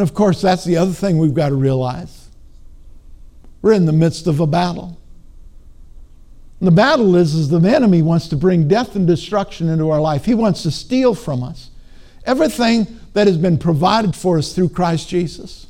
[0.00, 2.30] And of course, that's the other thing we've got to realize.
[3.60, 4.98] We're in the midst of a battle.
[6.58, 10.00] And the battle is, is the enemy wants to bring death and destruction into our
[10.00, 10.24] life.
[10.24, 11.68] He wants to steal from us
[12.24, 15.66] everything that has been provided for us through Christ Jesus.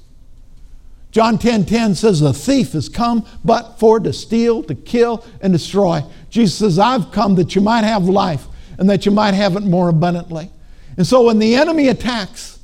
[1.11, 5.53] John 10 10 says, The thief has come but for to steal, to kill, and
[5.53, 6.05] destroy.
[6.29, 8.47] Jesus says, I've come that you might have life
[8.79, 10.53] and that you might have it more abundantly.
[10.97, 12.60] And so when the enemy attacks,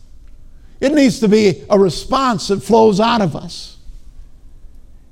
[0.80, 3.76] it needs to be a response that flows out of us.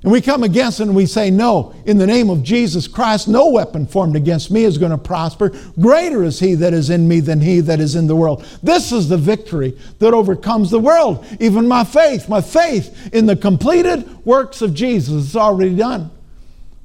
[0.05, 3.27] And we come against it and we say, No, in the name of Jesus Christ,
[3.27, 5.51] no weapon formed against me is going to prosper.
[5.79, 8.45] Greater is he that is in me than he that is in the world.
[8.61, 11.25] This is the victory that overcomes the world.
[11.39, 16.11] Even my faith, my faith in the completed works of Jesus is already done.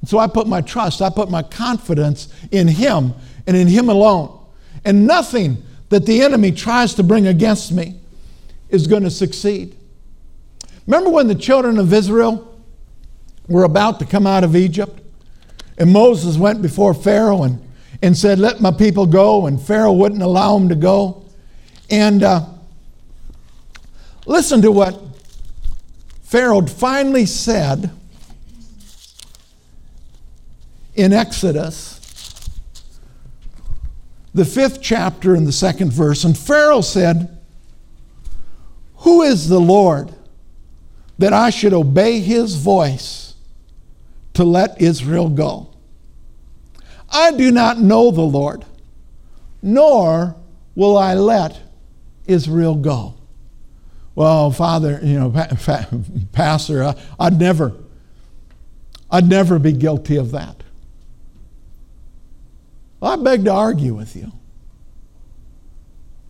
[0.07, 3.12] So I put my trust, I put my confidence in him
[3.47, 4.38] and in him alone.
[4.83, 8.01] And nothing that the enemy tries to bring against me
[8.70, 9.76] is going to succeed.
[10.87, 12.50] Remember when the children of Israel
[13.48, 15.00] were about to come out of Egypt.
[15.76, 17.61] And Moses went before Pharaoh and,
[18.02, 19.46] and said, Let my people go.
[19.46, 21.24] And Pharaoh wouldn't allow them to go.
[21.90, 22.46] And uh,
[24.26, 25.00] listen to what
[26.22, 27.90] Pharaoh finally said
[30.94, 31.98] in Exodus,
[34.33, 36.22] the fifth chapter and the second verse.
[36.22, 37.39] And Pharaoh said,
[39.01, 40.15] Who is the Lord
[41.19, 43.31] that I should obey his voice?
[44.35, 45.69] to let Israel go.
[47.11, 48.65] I do not know the Lord,
[49.61, 50.37] nor
[50.75, 51.61] will I let
[52.27, 53.17] Israel go.
[54.15, 55.31] Well, Father, you know,
[56.33, 57.75] Pastor, I'd never,
[59.11, 60.63] I'd never be guilty of that.
[63.01, 64.33] Well, I beg to argue with you.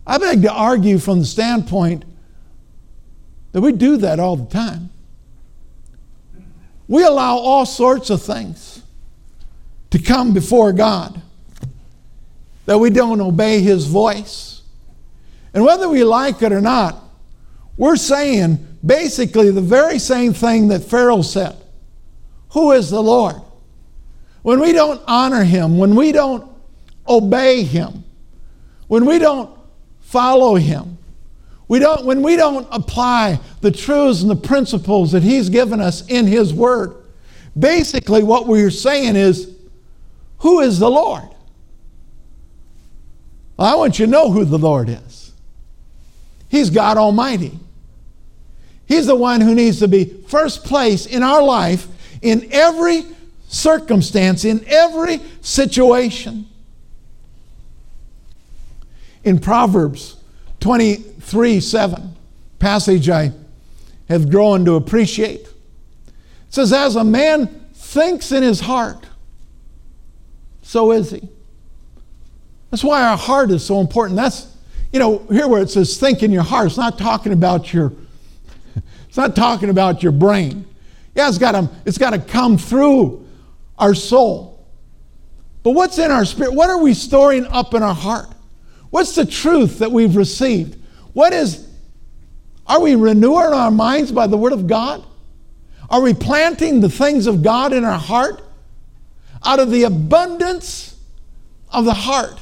[0.07, 2.03] I beg to argue from the standpoint
[3.51, 4.89] that we do that all the time.
[6.87, 8.81] We allow all sorts of things
[9.91, 11.21] to come before God
[12.65, 14.61] that we don't obey His voice.
[15.53, 17.01] And whether we like it or not,
[17.77, 21.55] we're saying basically the very same thing that Pharaoh said
[22.49, 23.35] Who is the Lord?
[24.41, 26.49] When we don't honor Him, when we don't
[27.07, 28.03] obey Him,
[28.87, 29.57] when we don't
[29.99, 30.97] follow Him,
[31.71, 36.05] we don't, when we don't apply the truths and the principles that He's given us
[36.07, 36.97] in His Word,
[37.57, 39.55] basically what we're saying is,
[40.39, 41.29] Who is the Lord?
[43.55, 45.31] Well, I want you to know who the Lord is.
[46.49, 47.57] He's God Almighty.
[48.85, 51.87] He's the one who needs to be first place in our life
[52.21, 53.05] in every
[53.47, 56.49] circumstance, in every situation.
[59.23, 60.17] In Proverbs
[60.61, 62.15] 23 7,
[62.59, 63.33] passage I
[64.07, 65.41] have grown to appreciate.
[65.41, 65.53] It
[66.49, 69.05] says, As a man thinks in his heart,
[70.61, 71.27] so is he.
[72.69, 74.15] That's why our heart is so important.
[74.15, 74.55] That's,
[74.93, 77.91] you know, here where it says think in your heart, it's not talking about your
[79.11, 80.65] It's not talking about your brain.
[81.15, 83.27] Yeah, it's got to, it's got to come through
[83.77, 84.65] our soul.
[85.63, 86.53] But what's in our spirit?
[86.53, 88.30] What are we storing up in our heart?
[88.91, 90.77] What's the truth that we've received?
[91.13, 91.67] What is,
[92.67, 95.03] are we renewing our minds by the Word of God?
[95.89, 98.43] Are we planting the things of God in our heart?
[99.43, 100.97] Out of the abundance
[101.69, 102.39] of the heart,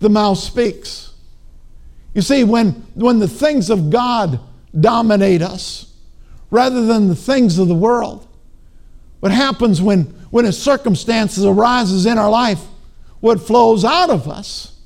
[0.00, 1.12] the mouth speaks.
[2.14, 4.40] You see, when, when the things of God
[4.78, 5.94] dominate us
[6.50, 8.26] rather than the things of the world,
[9.20, 12.62] what happens when, when a circumstance arises in our life,
[13.20, 14.77] what flows out of us,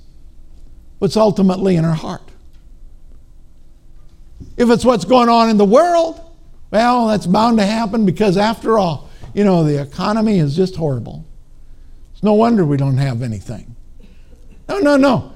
[1.02, 2.22] what's ultimately in our heart.
[4.56, 6.20] If it's what's going on in the world,
[6.70, 11.24] well, that's bound to happen because, after all, you know, the economy is just horrible.
[12.12, 13.74] It's no wonder we don't have anything.
[14.68, 15.32] No, no, no.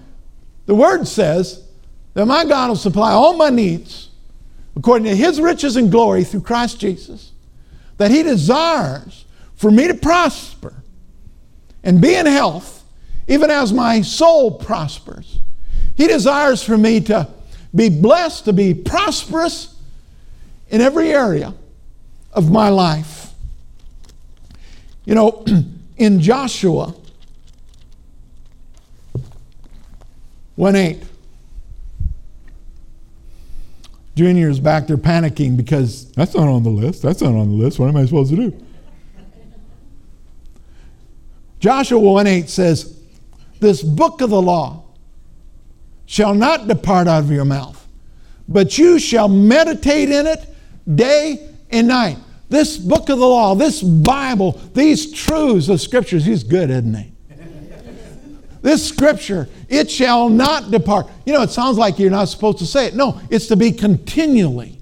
[0.66, 1.66] The Word says
[2.14, 4.10] that my God will supply all my needs
[4.76, 7.32] according to His riches and glory through Christ Jesus,
[7.96, 9.24] that He desires
[9.56, 10.74] for me to prosper
[11.82, 12.84] and be in health,
[13.26, 15.40] even as my soul prospers.
[15.97, 17.28] He desires for me to
[17.74, 19.74] be blessed, to be prosperous
[20.68, 21.55] in every area
[22.32, 23.32] of my life.
[25.05, 25.44] You know,
[25.97, 26.94] in Joshua
[30.57, 31.03] 1 8,
[34.14, 37.03] Junior's back there panicking because that's not on the list.
[37.03, 37.78] That's not on the list.
[37.78, 38.64] What am I supposed to do?
[41.59, 42.99] Joshua 1 8 says,
[43.61, 44.86] This book of the law
[46.07, 47.86] shall not depart out of your mouth,
[48.48, 50.46] but you shall meditate in it
[50.94, 52.16] day and night.
[52.48, 57.12] This book of the law, this Bible, these truths of scriptures, he's good, isn't he?
[58.62, 61.09] this scripture, it shall not depart.
[61.24, 62.96] You know, it sounds like you're not supposed to say it.
[62.96, 64.80] No, it's to be continually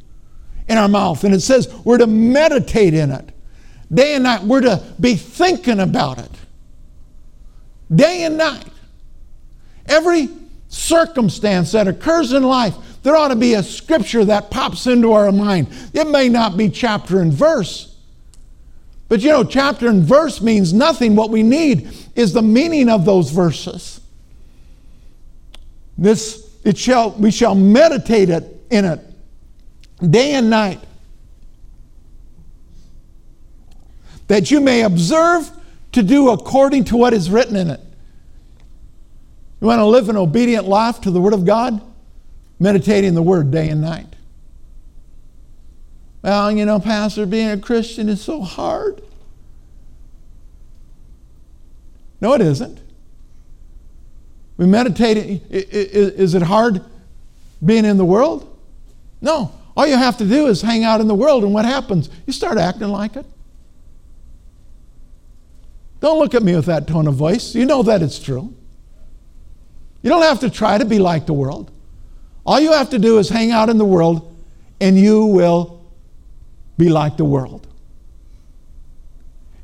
[0.69, 1.23] in our mouth.
[1.25, 3.31] And it says we're to meditate in it
[3.93, 4.43] day and night.
[4.43, 6.31] We're to be thinking about it
[7.95, 8.69] day and night.
[9.87, 10.31] Every
[10.75, 15.31] circumstance that occurs in life, there ought to be a scripture that pops into our
[15.31, 15.69] mind.
[15.93, 17.97] It may not be chapter and verse,
[19.09, 21.15] but you know, chapter and verse means nothing.
[21.15, 24.01] What we need is the meaning of those verses.
[25.97, 29.01] This it shall we shall meditate it in it
[30.11, 30.81] day and night
[34.27, 35.51] that you may observe
[35.93, 37.81] to do according to what is written in it.
[39.65, 41.81] You want to live an obedient life to the Word of God?
[42.59, 44.15] meditating the Word day and night.
[46.21, 49.01] Well, you know, Pastor, being a Christian is so hard.
[52.21, 52.79] No, it isn't.
[54.59, 55.43] We meditate.
[55.49, 56.85] Is it hard
[57.65, 58.55] being in the world?
[59.23, 59.51] No.
[59.75, 62.11] All you have to do is hang out in the world, and what happens?
[62.27, 63.25] You start acting like it.
[66.01, 67.55] Don't look at me with that tone of voice.
[67.55, 68.55] You know that it's true.
[70.05, 71.71] You don't have to try to be like the world.
[72.45, 74.37] All you have to do is hang out in the world
[74.79, 75.83] and you will
[76.77, 77.67] be like the world.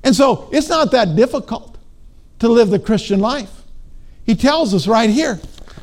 [0.03, 1.77] And so it's not that difficult
[2.39, 3.51] to live the Christian life.
[4.25, 5.39] He tells us right here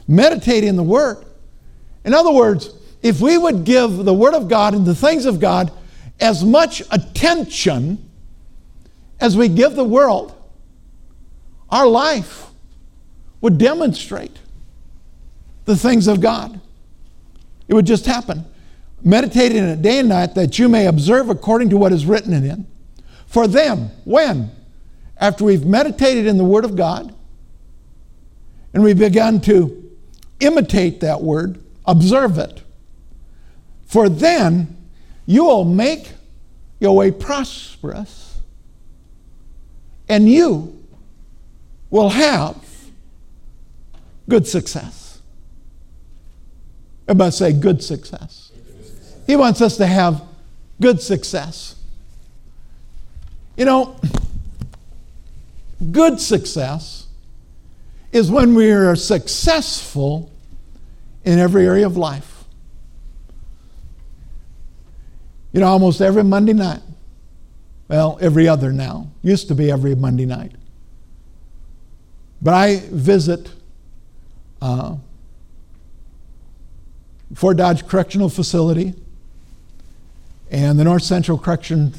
[0.07, 1.23] meditate in the Word.
[2.03, 2.71] In other words,
[3.03, 5.71] if we would give the Word of God and the things of God
[6.19, 8.09] as much attention
[9.19, 10.33] as we give the world,
[11.69, 12.47] our life
[13.41, 14.39] would demonstrate
[15.67, 16.59] the things of God.
[17.67, 18.45] It would just happen.
[19.03, 22.33] Meditate in it day and night that you may observe according to what is written
[22.33, 22.59] in it.
[23.27, 24.49] For then, when?
[25.17, 27.13] After we've meditated in the Word of God
[28.73, 29.91] and we've begun to
[30.39, 32.63] imitate that Word, observe it.
[33.87, 34.73] For then
[35.25, 36.13] you will make
[36.79, 38.39] your way prosperous
[40.07, 40.81] and you
[41.89, 42.55] will have
[44.29, 45.06] good success.
[47.07, 48.51] Everybody say good success.
[49.25, 50.21] He wants us to have
[50.81, 51.75] good success.
[53.55, 53.99] You know,
[55.91, 57.07] good success
[58.11, 60.31] is when we are successful
[61.23, 62.45] in every area of life.
[65.53, 66.81] You know, almost every Monday night,
[67.87, 70.51] well, every other now, used to be every Monday night.
[72.41, 73.49] But I visit
[74.61, 74.97] uh,
[77.33, 78.93] Fort Dodge Correctional Facility
[80.49, 81.91] and the North Central Correctional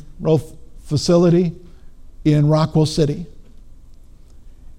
[0.85, 1.55] Facility
[2.25, 3.27] in Rockwell City.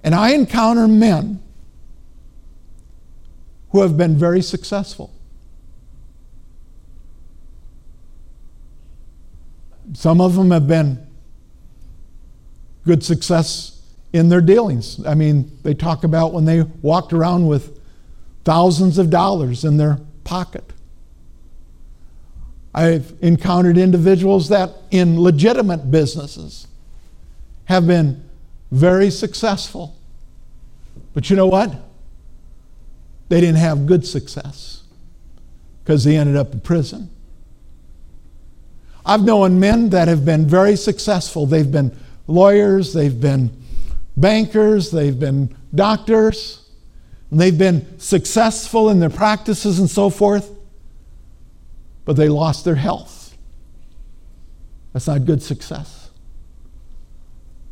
[0.04, 1.41] And I encounter men
[3.72, 5.12] who have been very successful.
[9.93, 11.06] some of them have been
[12.86, 13.82] good success
[14.14, 15.06] in their dealings.
[15.06, 17.80] I mean, they talk about when they walked around with
[18.43, 20.74] thousands of dollars in their pocket.
[22.74, 26.68] I've encountered individuals that in legitimate businesses
[27.66, 28.24] have been
[28.72, 29.96] very successful.
[31.14, 31.74] But you know what?
[33.30, 34.84] They didn't have good success
[35.84, 37.10] because they ended up in prison.
[39.06, 41.46] I've known men that have been very successful.
[41.46, 41.96] They've been
[42.28, 43.52] lawyers, they've been
[44.16, 46.59] bankers, they've been doctors,
[47.32, 50.50] they've been successful in their practices and so forth,
[52.06, 53.38] but they lost their health.
[54.94, 56.10] That's not good success.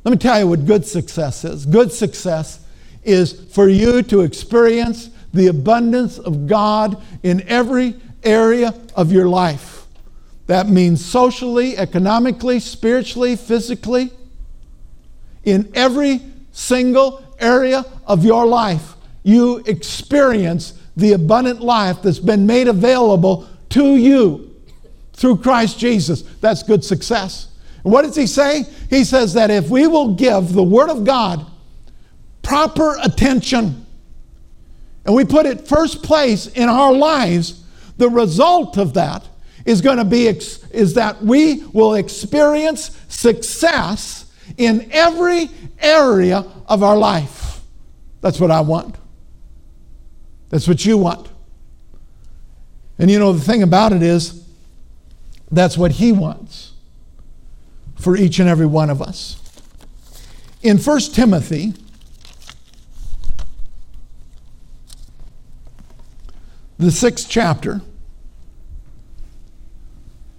[0.04, 1.66] Let me tell you what good success is.
[1.66, 2.60] Good success
[3.04, 9.86] is for you to experience the abundance of God in every area of your life.
[10.46, 14.12] That means socially, economically, spiritually, physically.
[15.44, 18.96] In every single area of your life,
[19.28, 24.56] you experience the abundant life that's been made available to you
[25.12, 26.22] through Christ Jesus.
[26.22, 27.50] That's good success.
[27.84, 28.64] And what does he say?
[28.90, 31.46] He says that if we will give the Word of God
[32.42, 33.86] proper attention
[35.06, 37.64] and we put it first place in our lives,
[37.98, 39.28] the result of that
[39.66, 45.50] is going to be is that we will experience success in every
[45.80, 47.62] area of our life.
[48.22, 48.96] That's what I want.
[50.50, 51.30] That's what you want.
[52.98, 54.44] And you know, the thing about it is,
[55.52, 56.74] that's what He wants
[57.96, 59.42] for each and every one of us.
[60.62, 61.74] In 1 Timothy,
[66.78, 67.82] the sixth chapter,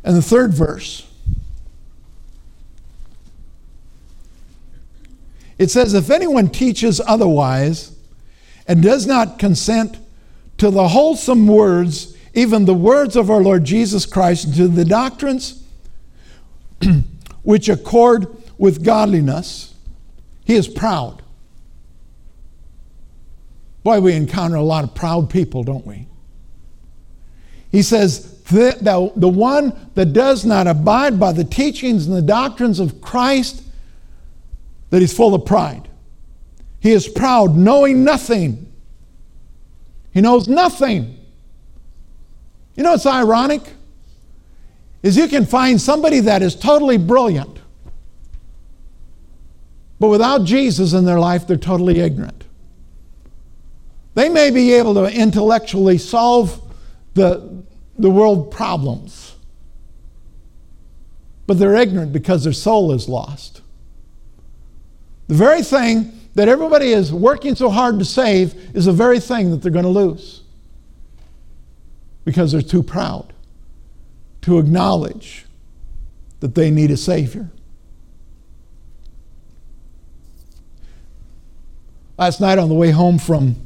[0.04, 1.06] and the third verse,
[5.58, 7.97] it says, If anyone teaches otherwise
[8.68, 9.98] and does not consent
[10.58, 14.84] to the wholesome words, even the words of our Lord Jesus Christ, and to the
[14.84, 15.64] doctrines
[17.42, 18.26] which accord
[18.58, 19.74] with godliness,
[20.44, 21.22] he is proud.
[23.82, 26.06] Boy, we encounter a lot of proud people, don't we?
[27.70, 32.22] He says, the, the, the one that does not abide by the teachings and the
[32.22, 33.62] doctrines of Christ,
[34.90, 35.88] that he's full of pride.
[36.80, 38.72] He is proud, knowing nothing.
[40.12, 41.18] He knows nothing.
[42.76, 43.62] You know what's ironic?
[45.02, 47.58] Is you can find somebody that is totally brilliant,
[50.00, 52.44] but without Jesus in their life, they're totally ignorant.
[54.14, 56.60] They may be able to intellectually solve
[57.14, 57.62] the,
[57.96, 59.36] the world problems.
[61.46, 63.62] But they're ignorant because their soul is lost.
[65.28, 69.50] The very thing that everybody is working so hard to save is the very thing
[69.50, 70.42] that they're going to lose
[72.24, 73.32] because they're too proud
[74.40, 75.46] to acknowledge
[76.38, 77.50] that they need a Savior.
[82.16, 83.56] Last night on the way home from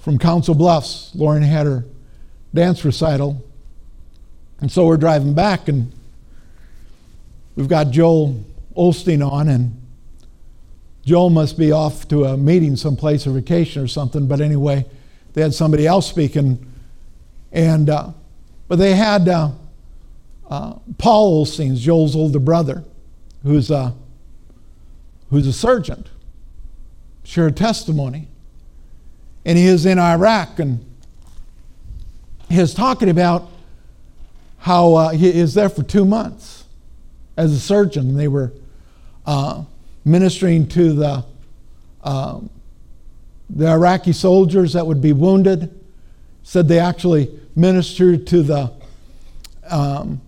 [0.00, 1.12] from Council Bluffs.
[1.14, 1.84] Lauren had her
[2.52, 3.40] dance recital.
[4.60, 5.92] And so we're driving back, and
[7.54, 8.44] we've got Joel
[8.76, 9.80] Osteen on, and
[11.08, 14.26] Joel must be off to a meeting someplace or vacation or something.
[14.26, 14.86] But anyway,
[15.32, 16.64] they had somebody else speaking,
[17.50, 18.10] and uh,
[18.68, 19.50] but they had uh,
[20.50, 22.84] uh, Paul Osteen, Joel's older brother,
[23.42, 23.94] who's a,
[25.30, 26.04] who's a surgeon,
[27.24, 28.28] share a testimony
[29.48, 30.84] and he is in Iraq and
[32.50, 33.48] he is talking about
[34.58, 36.64] how uh, he is there for two months
[37.34, 38.10] as a surgeon.
[38.10, 38.52] And they were
[39.24, 39.64] uh,
[40.08, 41.24] ministering to the,
[42.02, 42.40] uh,
[43.50, 45.74] the Iraqi soldiers that would be wounded.
[46.42, 48.72] Said they actually ministered to the
[49.68, 50.20] um,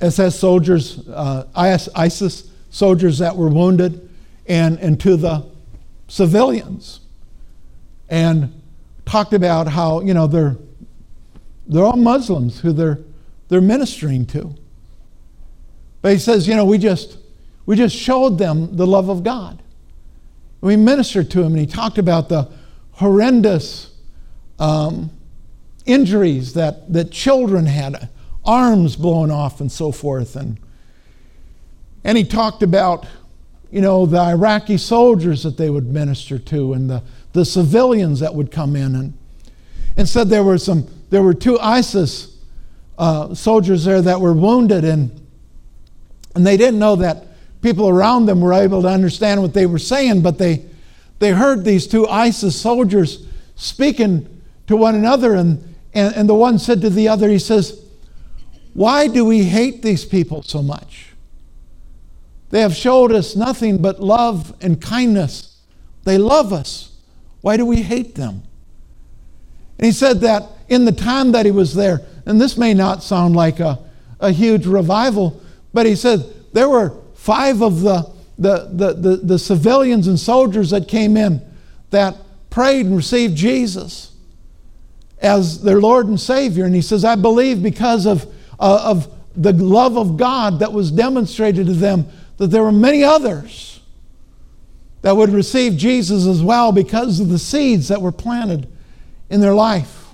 [0.00, 4.08] SS soldiers, uh, ISIS soldiers that were wounded,
[4.46, 5.46] and, and to the
[6.08, 7.00] civilians
[8.08, 8.60] and
[9.06, 10.56] talked about how, you know, they're,
[11.66, 12.98] they're all Muslims who they're,
[13.48, 14.54] they're ministering to.
[16.02, 17.16] But he says, you know, we just,
[17.66, 19.62] we just showed them the love of God.
[20.60, 22.48] We ministered to him, and he talked about the
[22.92, 23.92] horrendous
[24.58, 25.10] um,
[25.84, 28.08] injuries that, that children had,
[28.44, 30.36] arms blown off, and so forth.
[30.36, 30.58] And,
[32.02, 33.06] and he talked about,
[33.70, 37.02] you know, the Iraqi soldiers that they would minister to and the,
[37.32, 39.18] the civilians that would come in and,
[39.96, 42.36] and said there were some there were two ISIS
[42.98, 45.12] uh, soldiers there that were wounded, and,
[46.34, 47.26] and they didn't know that
[47.64, 50.62] people around them were able to understand what they were saying, but they,
[51.18, 56.58] they heard these two ISIS soldiers speaking to one another, and, and, and the one
[56.58, 57.82] said to the other, he says,
[58.74, 61.14] Why do we hate these people so much?
[62.50, 65.56] They have showed us nothing but love and kindness.
[66.04, 66.92] They love us.
[67.40, 68.42] Why do we hate them?
[69.78, 73.02] And he said that in the time that he was there, and this may not
[73.02, 73.78] sound like a,
[74.20, 75.40] a huge revival,
[75.72, 76.92] but he said there were
[77.24, 78.02] five of the,
[78.36, 81.40] the, the, the, the civilians and soldiers that came in
[81.88, 82.14] that
[82.50, 84.12] prayed and received Jesus
[85.22, 86.66] as their Lord and Savior.
[86.66, 88.26] And he says, I believe because of,
[88.60, 92.06] uh, of the love of God that was demonstrated to them,
[92.36, 93.80] that there were many others
[95.00, 98.68] that would receive Jesus as well because of the seeds that were planted
[99.30, 100.08] in their life.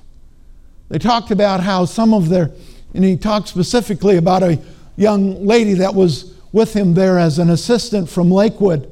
[0.90, 2.52] They talked about how some of their,
[2.94, 4.60] and he talked specifically about a
[4.96, 8.90] young lady that was with him there as an assistant from Lakewood,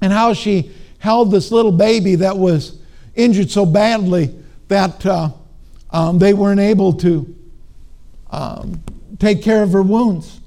[0.00, 2.78] and how she held this little baby that was
[3.14, 4.34] injured so badly
[4.68, 5.30] that uh,
[5.90, 7.34] um, they weren't able to
[8.30, 8.82] um,
[9.18, 10.40] take care of her wounds.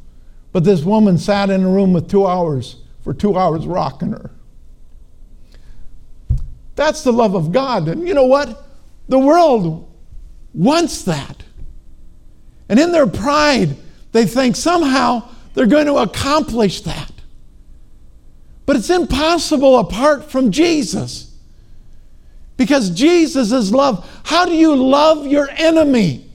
[0.52, 4.32] But this woman sat in a room with two hours, for two hours, rocking her.
[6.76, 7.88] That's the love of God.
[7.88, 8.66] And you know what?
[9.08, 9.90] The world
[10.54, 11.44] wants that.
[12.70, 13.76] And in their pride,
[14.12, 17.12] they think somehow they're going to accomplish that.
[18.66, 21.36] But it's impossible apart from Jesus.
[22.58, 24.08] Because Jesus is love.
[24.24, 26.30] How do you love your enemy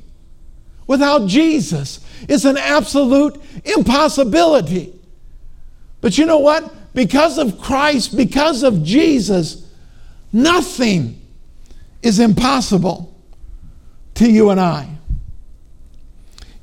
[0.86, 2.00] without Jesus?
[2.28, 4.92] It's an absolute impossibility.
[6.00, 6.94] But you know what?
[6.94, 9.70] Because of Christ, because of Jesus,
[10.32, 11.20] nothing
[12.02, 13.14] is impossible
[14.14, 14.95] to you and I.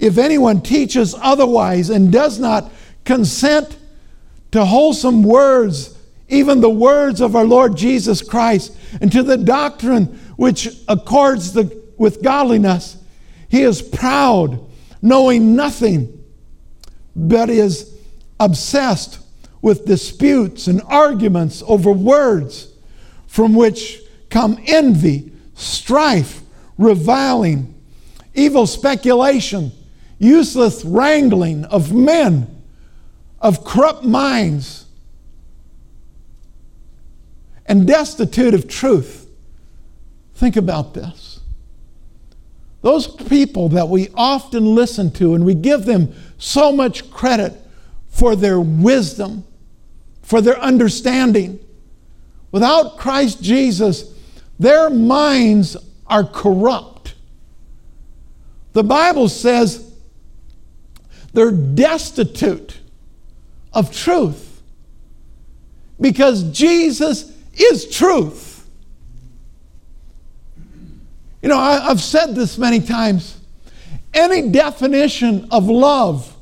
[0.04, 2.70] If anyone teaches otherwise and does not
[3.06, 3.78] consent
[4.52, 5.98] to wholesome words,
[6.28, 11.82] even the words of our Lord Jesus Christ, and to the doctrine which accords the,
[11.98, 12.98] with godliness,
[13.48, 14.60] he is proud,
[15.02, 16.22] knowing nothing,
[17.16, 17.98] but is
[18.42, 19.20] obsessed
[19.62, 22.74] with disputes and arguments over words
[23.26, 26.42] from which come envy, strife,
[26.78, 27.74] reviling,
[28.34, 29.72] evil speculation
[30.24, 32.64] useless wrangling of men
[33.40, 34.86] of corrupt minds
[37.66, 39.28] and destitute of truth.
[40.36, 41.42] Think about this.
[42.82, 47.54] Those people that we often listen to and we give them so much credit
[48.10, 49.46] for their wisdom,
[50.22, 51.60] for their understanding.
[52.52, 54.14] Without Christ Jesus,
[54.60, 57.16] their minds are corrupt.
[58.74, 59.93] The Bible says
[61.34, 62.80] they're destitute
[63.74, 64.62] of truth
[66.00, 68.70] because Jesus is truth.
[71.42, 73.40] You know, I, have said this many times.
[74.14, 76.36] Any definition of love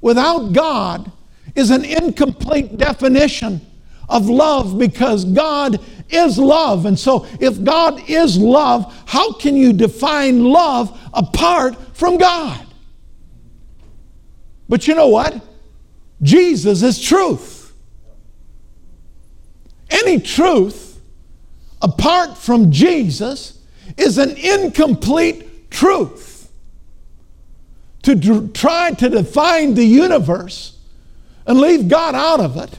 [0.00, 1.10] without God
[1.54, 3.60] is an incomplete definition
[4.08, 6.86] of love because God is love.
[6.86, 12.64] And so, if God is love, how can you define love apart from God?
[14.68, 15.40] But you know what?
[16.22, 17.72] Jesus is truth.
[19.90, 21.00] Any truth
[21.82, 23.60] apart from Jesus
[23.96, 26.50] is an incomplete truth.
[28.02, 30.78] To d- try to define the universe
[31.46, 32.78] and leave God out of it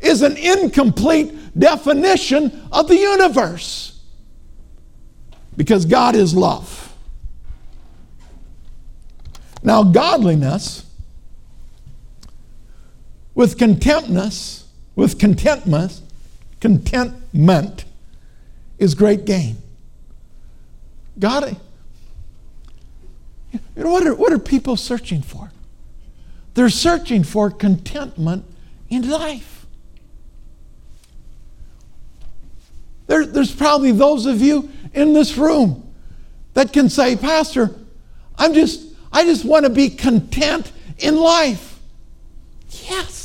[0.00, 4.00] is an incomplete definition of the universe.
[5.56, 6.92] Because God is love.
[9.62, 10.83] Now, godliness
[13.34, 16.00] with contentness, with contentment,
[16.60, 17.84] contentment
[18.78, 19.56] is great gain.
[21.18, 21.56] God,
[23.52, 25.50] you know what are, what are people searching for?
[26.54, 28.44] They're searching for contentment
[28.88, 29.66] in life.
[33.06, 35.92] There, there's probably those of you in this room
[36.54, 37.74] that can say, Pastor,
[38.38, 41.78] I'm just, I just want to be content in life.
[42.88, 43.23] Yes.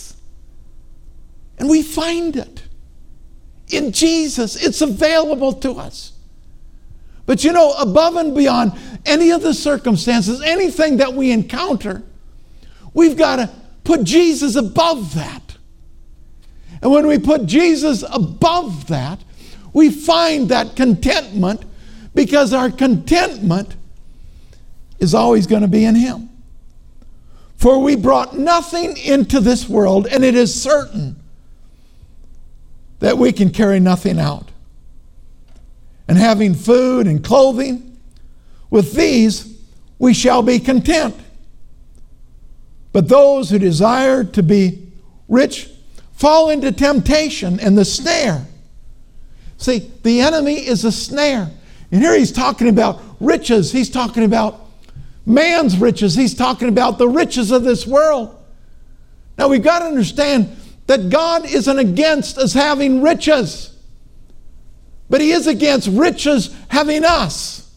[1.60, 2.64] And we find it
[3.70, 4.56] in Jesus.
[4.56, 6.14] It's available to us.
[7.26, 8.74] But you know, above and beyond
[9.06, 12.02] any of the circumstances, anything that we encounter,
[12.94, 13.50] we've got to
[13.84, 15.58] put Jesus above that.
[16.82, 19.20] And when we put Jesus above that,
[19.74, 21.64] we find that contentment
[22.16, 23.76] because our contentment
[25.00, 26.30] is always going to be in Him.
[27.58, 31.18] For we brought nothing into this world, and it is certain
[33.00, 34.50] that we can carry nothing out.
[36.08, 37.98] And having food and clothing,
[38.70, 39.58] with these
[39.98, 41.16] we shall be content.
[42.92, 44.88] But those who desire to be
[45.28, 45.70] rich
[46.14, 48.46] fall into temptation and the snare.
[49.58, 51.52] See, the enemy is a snare.
[51.92, 53.72] And here he's talking about riches.
[53.72, 54.60] He's talking about
[55.26, 56.16] man's riches.
[56.16, 58.36] He's talking about the riches of this world.
[59.38, 60.56] Now we've got to understand
[60.90, 63.78] that God isn't against us having riches,
[65.08, 67.72] but He is against riches having us.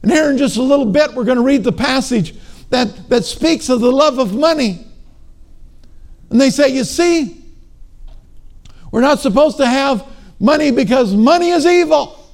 [0.00, 2.36] And here in just a little bit, we're going to read the passage
[2.68, 4.86] that, that speaks of the love of money.
[6.30, 7.42] And they say, You see,
[8.92, 10.06] we're not supposed to have
[10.38, 12.24] money because money is evil.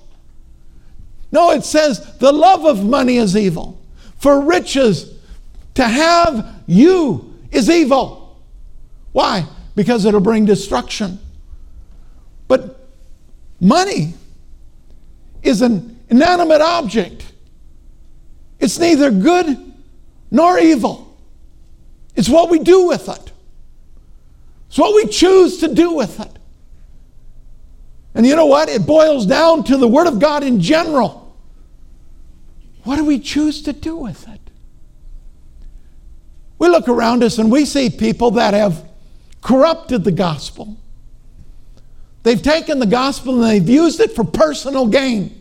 [1.32, 3.80] No, it says the love of money is evil.
[4.18, 5.14] For riches
[5.76, 8.25] to have you is evil.
[9.16, 9.46] Why?
[9.74, 11.18] Because it'll bring destruction.
[12.48, 12.86] But
[13.58, 14.12] money
[15.42, 17.24] is an inanimate object.
[18.60, 19.72] It's neither good
[20.30, 21.16] nor evil.
[22.14, 23.32] It's what we do with it.
[24.68, 26.38] It's what we choose to do with it.
[28.14, 28.68] And you know what?
[28.68, 31.34] It boils down to the Word of God in general.
[32.84, 34.40] What do we choose to do with it?
[36.58, 38.86] We look around us and we see people that have
[39.46, 40.76] corrupted the gospel.
[42.24, 45.40] They've taken the gospel and they've used it for personal gain.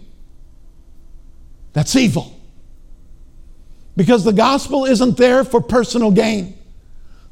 [1.74, 2.40] That's evil.
[3.98, 6.56] Because the gospel isn't there for personal gain.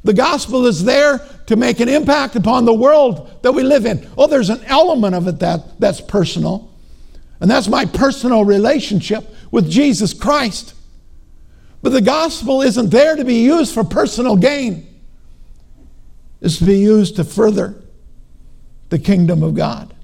[0.03, 4.09] The gospel is there to make an impact upon the world that we live in.
[4.17, 6.71] Oh, there's an element of it that, that's personal.
[7.39, 10.73] And that's my personal relationship with Jesus Christ.
[11.83, 14.87] But the gospel isn't there to be used for personal gain.
[16.43, 17.81] It's to be used to further
[18.89, 19.95] the kingdom of God.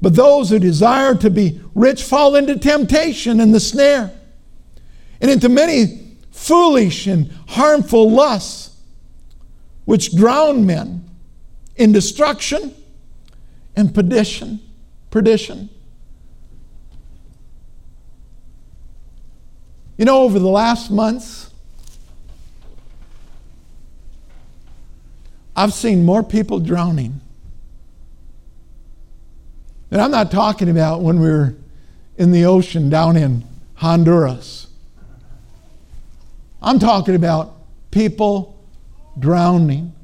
[0.00, 4.10] But those who desire to be rich fall into temptation and the snare
[5.20, 8.74] and into many foolish and harmful lusts,
[9.84, 11.04] which drown men
[11.76, 12.74] in destruction
[13.76, 14.60] and perdition.
[15.10, 15.68] Perdition.
[19.98, 21.49] You know, over the last months,
[25.56, 27.20] I've seen more people drowning.
[29.90, 31.54] And I'm not talking about when we were
[32.16, 33.44] in the ocean down in
[33.74, 34.68] Honduras.
[36.62, 37.54] I'm talking about
[37.90, 38.62] people
[39.18, 39.94] drowning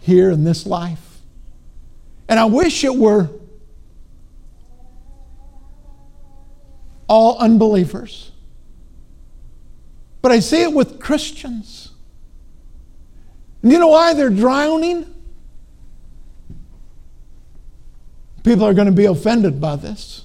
[0.00, 1.18] here in this life.
[2.28, 3.28] And I wish it were
[7.08, 8.30] all unbelievers.
[10.22, 11.79] But I see it with Christians.
[13.62, 15.06] And you know why they're drowning?
[18.42, 20.24] People are going to be offended by this.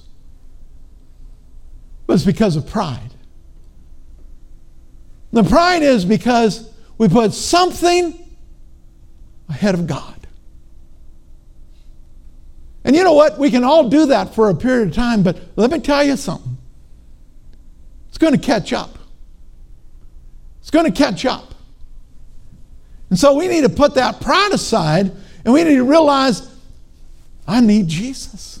[2.06, 3.10] But it's because of pride.
[5.32, 8.18] The pride is because we put something
[9.48, 10.14] ahead of God.
[12.84, 13.36] And you know what?
[13.36, 16.16] We can all do that for a period of time, but let me tell you
[16.16, 16.56] something.
[18.08, 18.96] It's going to catch up.
[20.60, 21.55] It's going to catch up.
[23.10, 25.12] And so we need to put that pride aside
[25.44, 26.52] and we need to realize
[27.46, 28.60] I need Jesus.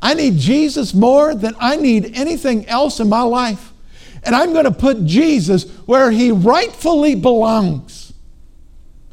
[0.00, 3.72] I need Jesus more than I need anything else in my life.
[4.22, 8.12] And I'm going to put Jesus where he rightfully belongs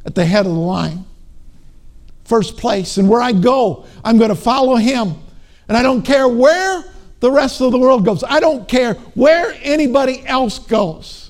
[0.04, 1.04] at the head of the line.
[2.24, 2.98] First place.
[2.98, 5.14] And where I go, I'm going to follow him.
[5.66, 6.84] And I don't care where
[7.20, 11.27] the rest of the world goes, I don't care where anybody else goes.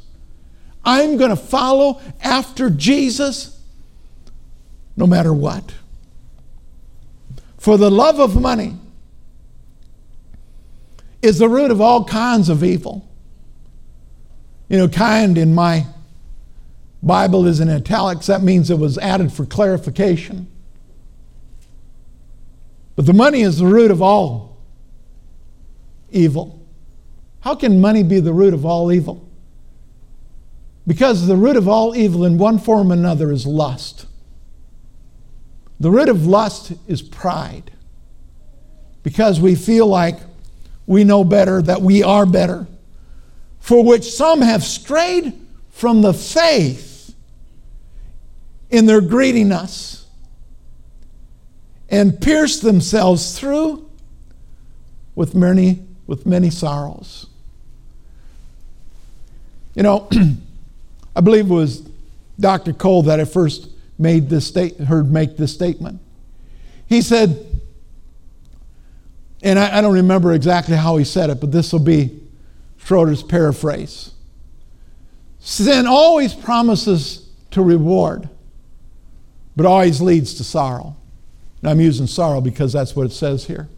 [0.89, 3.63] I'm going to follow after Jesus
[4.97, 5.75] no matter what.
[7.59, 8.75] For the love of money
[11.21, 13.07] is the root of all kinds of evil.
[14.71, 15.85] You know, kind in my
[17.03, 18.27] Bible is in italics.
[18.27, 20.51] That means it was added for clarification.
[22.97, 24.57] But the money is the root of all
[26.11, 26.67] evil.
[27.41, 29.28] How can money be the root of all evil?
[30.89, 34.07] Because the root of all evil, in one form or another, is lust.
[35.79, 37.71] The root of lust is pride.
[39.03, 40.19] Because we feel like
[40.87, 42.67] we know better, that we are better
[43.61, 45.35] for which some have strayed
[45.69, 47.15] from the faith
[48.71, 50.07] in their greediness
[51.91, 53.87] and pierced themselves through
[55.15, 57.27] with many, with many sorrows.
[59.75, 60.09] You know,
[61.19, 61.81] I believe it was
[62.39, 62.73] Dr.
[62.73, 66.01] Cole that I first made this state, heard make this statement.
[66.87, 67.45] He said,
[69.43, 72.21] and I, I don't remember exactly how he said it, but this will be
[72.77, 74.13] Schroeder's paraphrase.
[75.41, 78.29] Sin always promises to reward,
[79.57, 80.95] but always leads to sorrow.
[81.63, 83.69] And I'm using sorrow because that's what it says here.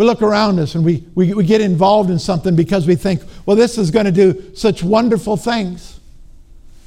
[0.00, 3.20] We look around us and we, we, we get involved in something because we think,
[3.44, 6.00] well, this is going to do such wonderful things.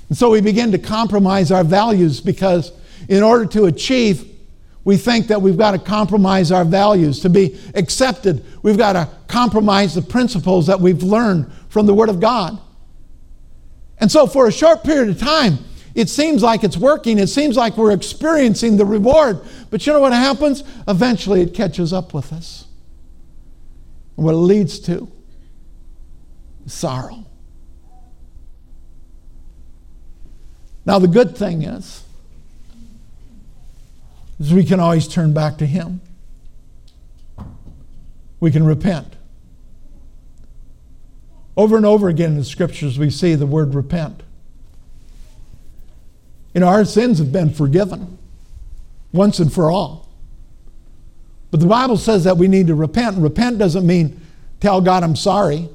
[0.09, 2.71] And so we begin to compromise our values because
[3.07, 4.27] in order to achieve,
[4.83, 7.19] we think that we've got to compromise our values.
[7.19, 12.09] To be accepted, we've got to compromise the principles that we've learned from the Word
[12.09, 12.59] of God.
[13.99, 15.59] And so, for a short period of time,
[15.93, 17.19] it seems like it's working.
[17.19, 19.39] It seems like we're experiencing the reward.
[19.69, 20.63] But you know what happens?
[20.87, 22.65] Eventually, it catches up with us.
[24.15, 25.11] And what it leads to
[26.65, 27.25] sorrow.
[30.85, 32.03] Now, the good thing is,
[34.39, 36.01] is we can always turn back to Him.
[38.39, 39.15] We can repent.
[41.55, 44.23] Over and over again in the scriptures, we see the word repent.
[46.53, 48.17] You know, our sins have been forgiven
[49.11, 50.02] once and for all.
[51.53, 53.15] But the Bible says that we need to repent.
[53.19, 54.19] repent doesn't mean
[54.59, 55.69] tell God I'm sorry.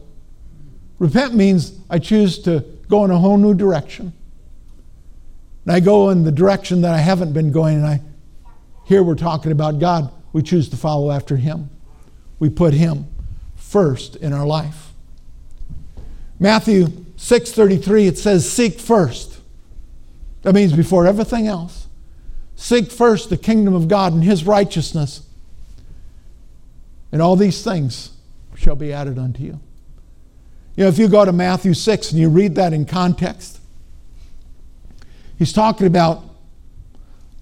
[0.99, 4.12] Repent means I choose to go in a whole new direction.
[5.64, 8.01] And I go in the direction that I haven't been going, and I
[8.87, 10.11] here we're talking about God.
[10.33, 11.70] We choose to follow after Him.
[12.41, 13.07] We put Him
[13.55, 14.91] first in our life.
[16.41, 19.39] Matthew 6:33 it says seek first.
[20.43, 21.87] That means before everything else.
[22.57, 25.22] Seek first the kingdom of God and his righteousness.
[27.13, 28.11] And all these things
[28.57, 29.61] shall be added unto you.
[30.77, 33.61] You know, if you go to Matthew 6 and you read that in context,
[35.39, 36.23] he's talking about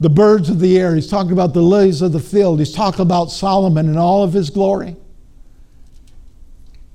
[0.01, 3.03] the birds of the air, he's talking about the lilies of the field, he's talking
[3.03, 4.97] about Solomon and all of his glory.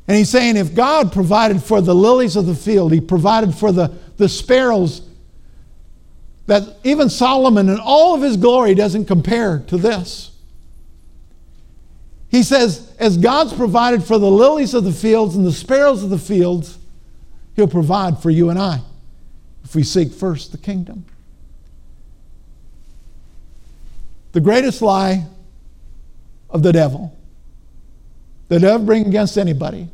[0.08, 3.72] And he's saying if God provided for the lilies of the field, he provided for
[3.72, 5.02] the, the sparrows,
[6.48, 10.31] that even Solomon in all of his glory doesn't compare to this.
[12.32, 16.10] He says, as God's provided for the lilies of the fields and the sparrows of
[16.10, 16.78] the fields,
[17.58, 18.80] He'll provide for you and I
[19.66, 21.06] if we seek first the kingdom.
[24.32, 25.26] The greatest lie
[26.50, 27.18] of the devil
[28.48, 29.90] that I ever bring against anybody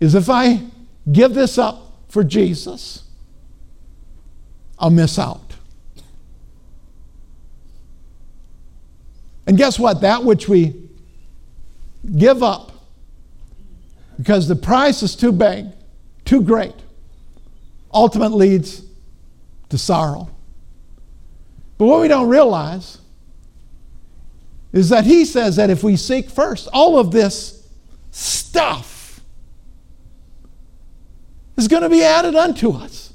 [0.00, 0.60] is if I
[1.10, 3.04] give this up for Jesus,
[4.76, 5.54] I'll miss out.
[9.46, 10.00] And guess what?
[10.00, 10.85] That which we
[12.16, 12.72] give up
[14.16, 15.66] because the price is too big,
[16.24, 16.74] too great,
[17.92, 18.82] ultimately leads
[19.68, 20.30] to sorrow.
[21.78, 22.98] But what we don't realize
[24.72, 27.66] is that he says that if we seek first, all of this
[28.10, 29.20] stuff
[31.56, 33.12] is going to be added unto us.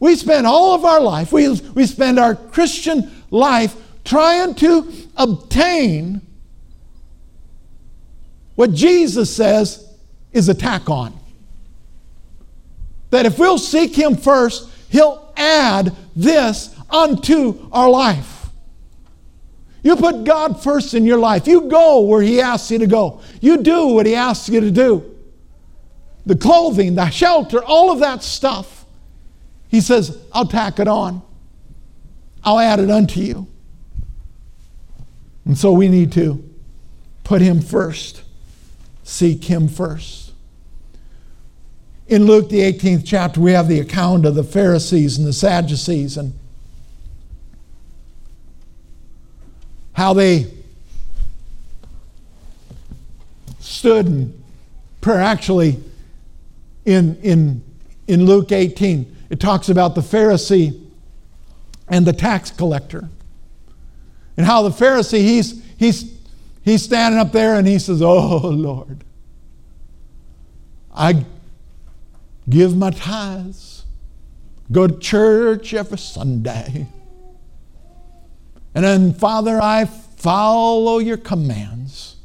[0.00, 6.20] We spend all of our life, we, we spend our Christian life trying to obtain
[8.62, 9.92] what Jesus says
[10.32, 11.18] is a tack on.
[13.10, 18.46] That if we'll seek Him first, He'll add this unto our life.
[19.82, 21.48] You put God first in your life.
[21.48, 23.20] You go where He asks you to go.
[23.40, 25.12] You do what He asks you to do.
[26.24, 28.84] The clothing, the shelter, all of that stuff.
[29.66, 31.20] He says, I'll tack it on.
[32.44, 33.48] I'll add it unto you.
[35.46, 36.48] And so we need to
[37.24, 38.21] put Him first
[39.02, 40.32] seek Him first.
[42.08, 46.16] In Luke, the 18th chapter, we have the account of the Pharisees and the Sadducees
[46.16, 46.34] and
[49.94, 50.46] how they
[53.60, 54.42] stood in
[55.00, 55.20] prayer.
[55.20, 55.78] Actually,
[56.84, 57.62] in, in,
[58.06, 60.78] in Luke 18, it talks about the Pharisee
[61.88, 63.08] and the tax collector.
[64.36, 66.18] And how the Pharisee, he's, he's
[66.64, 69.04] He's standing up there and he says, Oh, Lord,
[70.94, 71.24] I
[72.48, 73.84] give my tithes,
[74.70, 76.86] go to church every Sunday.
[78.74, 82.16] And then, Father, I follow your commands.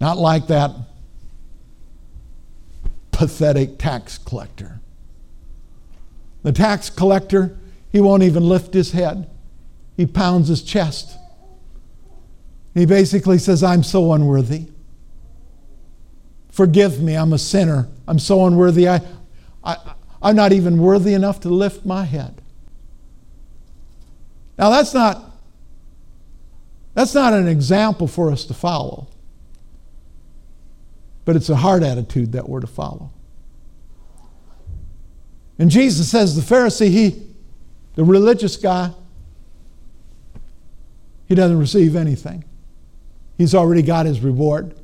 [0.00, 0.70] Not like that
[3.12, 4.80] pathetic tax collector.
[6.44, 7.58] The tax collector,
[7.90, 9.28] he won't even lift his head,
[9.96, 11.17] he pounds his chest.
[12.74, 14.66] He basically says, I'm so unworthy.
[16.50, 18.88] Forgive me, I'm a sinner I'm so unworthy.
[18.88, 19.02] I,
[19.62, 19.76] I,
[20.22, 22.40] I'm not even worthy enough to lift my head.
[24.56, 25.30] Now, that's not,
[26.94, 29.08] that's not an example for us to follow,
[31.26, 33.12] but it's a heart attitude that we're to follow.
[35.58, 37.22] And Jesus says the Pharisee, he,
[37.94, 38.92] the religious guy,
[41.26, 42.42] he doesn't receive anything.
[43.38, 44.74] He's already got his reward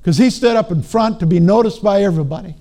[0.00, 2.54] because he stood up in front to be noticed by everybody.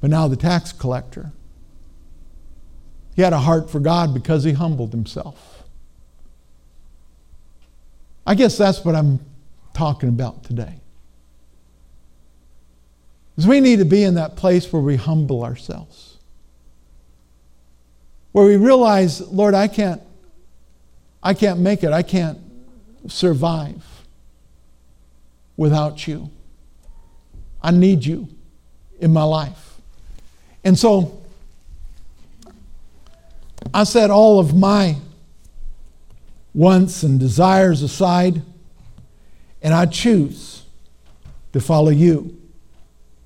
[0.00, 1.32] But now the tax collector,
[3.16, 5.64] he had a heart for God because he humbled himself.
[8.26, 9.20] I guess that's what I'm
[9.72, 10.74] talking about today.
[13.38, 16.18] Is we need to be in that place where we humble ourselves.
[18.32, 20.02] Where we realize, Lord, I can't
[21.22, 21.92] I can't make it.
[21.92, 22.38] I can't
[23.08, 23.82] survive
[25.56, 26.30] without you.
[27.62, 28.28] I need you
[28.98, 29.76] in my life.
[30.64, 31.22] And so
[33.72, 34.96] I set all of my
[36.54, 38.42] wants and desires aside,
[39.62, 40.64] and I choose
[41.52, 42.36] to follow you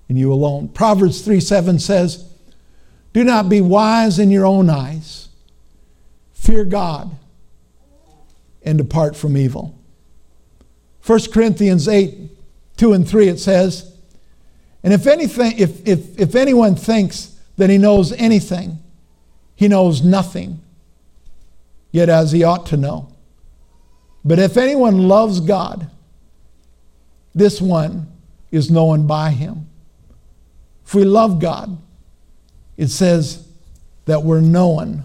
[0.08, 0.68] and you alone.
[0.68, 2.24] Proverbs 3 7 says,
[3.12, 5.28] Do not be wise in your own eyes,
[6.32, 7.10] fear God,
[8.66, 9.78] and depart from evil.
[11.06, 12.30] 1 Corinthians 8
[12.76, 13.96] 2 and 3 it says,
[14.82, 18.78] And if, anything, if, if, if anyone thinks that he knows anything,
[19.54, 20.60] he knows nothing,
[21.90, 23.08] yet as he ought to know.
[24.24, 25.90] But if anyone loves God,
[27.34, 28.12] this one
[28.50, 29.68] is known by him.
[30.84, 31.78] If we love God,
[32.76, 33.46] it says
[34.04, 35.04] that we're known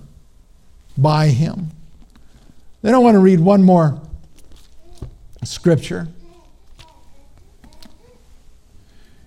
[0.98, 1.72] by him.
[2.82, 4.02] Then I want to read one more
[5.44, 6.08] scripture.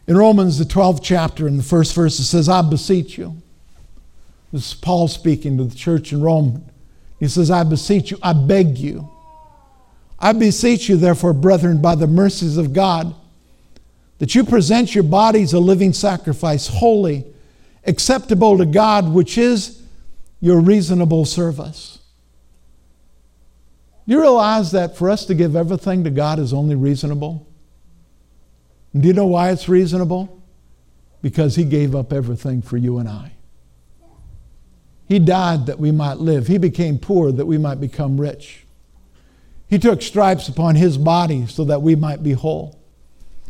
[0.07, 3.41] In Romans, the 12th chapter, in the first verse, it says, I beseech you.
[4.53, 6.65] This is Paul speaking to the church in Rome.
[7.19, 9.11] He says, I beseech you, I beg you.
[10.19, 13.15] I beseech you, therefore, brethren, by the mercies of God,
[14.19, 17.25] that you present your bodies a living sacrifice, holy,
[17.87, 19.83] acceptable to God, which is
[20.41, 21.99] your reasonable service.
[24.07, 27.47] Do you realize that for us to give everything to God is only reasonable?
[28.93, 30.43] And do you know why it's reasonable?
[31.23, 33.33] Because He gave up everything for you and I.
[35.07, 36.47] He died that we might live.
[36.47, 38.65] He became poor that we might become rich.
[39.69, 42.79] He took stripes upon his body so that we might be whole.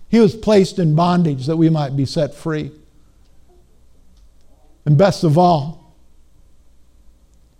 [0.09, 2.71] He was placed in bondage that we might be set free.
[4.85, 5.97] And best of all,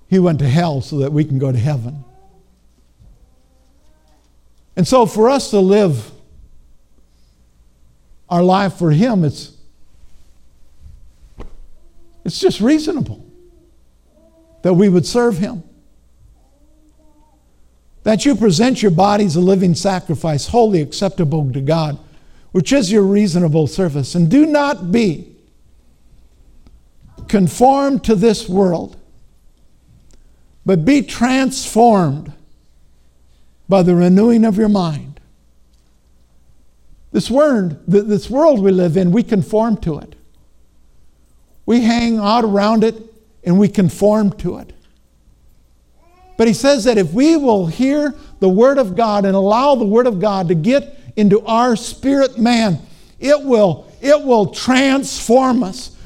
[0.09, 2.05] he went to hell so that we can go to heaven.
[4.77, 6.11] And so for us to live
[8.29, 9.53] our life for him, it's,
[12.25, 13.25] it's just reasonable
[14.65, 15.63] that we would serve Him.
[18.03, 21.99] That you present your bodies a living sacrifice, holy acceptable to God,
[22.53, 24.15] which is your reasonable service.
[24.15, 25.37] And do not be
[27.29, 28.97] conformed to this world,
[30.65, 32.33] but be transformed
[33.69, 35.21] by the renewing of your mind.
[37.13, 40.17] This word, this world we live in, we conform to it.
[41.67, 42.97] We hang out around it
[43.45, 44.73] and we conform to it.
[46.37, 49.85] But he says that if we will hear the Word of God and allow the
[49.85, 52.81] Word of God to get into our spirit man,
[53.21, 55.97] it will, it will transform us.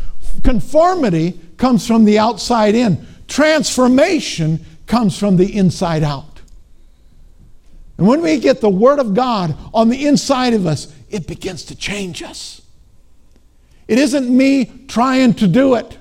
[0.45, 6.28] Conformity comes from the outside in, transformation comes from the inside out.
[7.99, 11.65] And when we get the Word of God on the inside of us, it begins
[11.65, 12.63] to change us.
[13.89, 15.99] It isn't me trying to do it.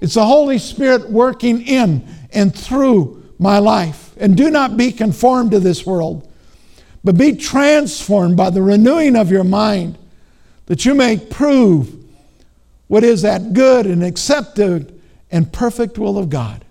[0.00, 4.14] It's the Holy Spirit working in and through my life.
[4.18, 6.28] And do not be conformed to this world,
[7.04, 9.98] but be transformed by the renewing of your mind,
[10.66, 11.94] that you may prove
[12.88, 16.64] what is that good and accepted and perfect will of God.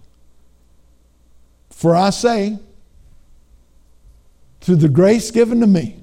[1.70, 2.59] For I say,
[4.62, 5.97] through the grace given to me,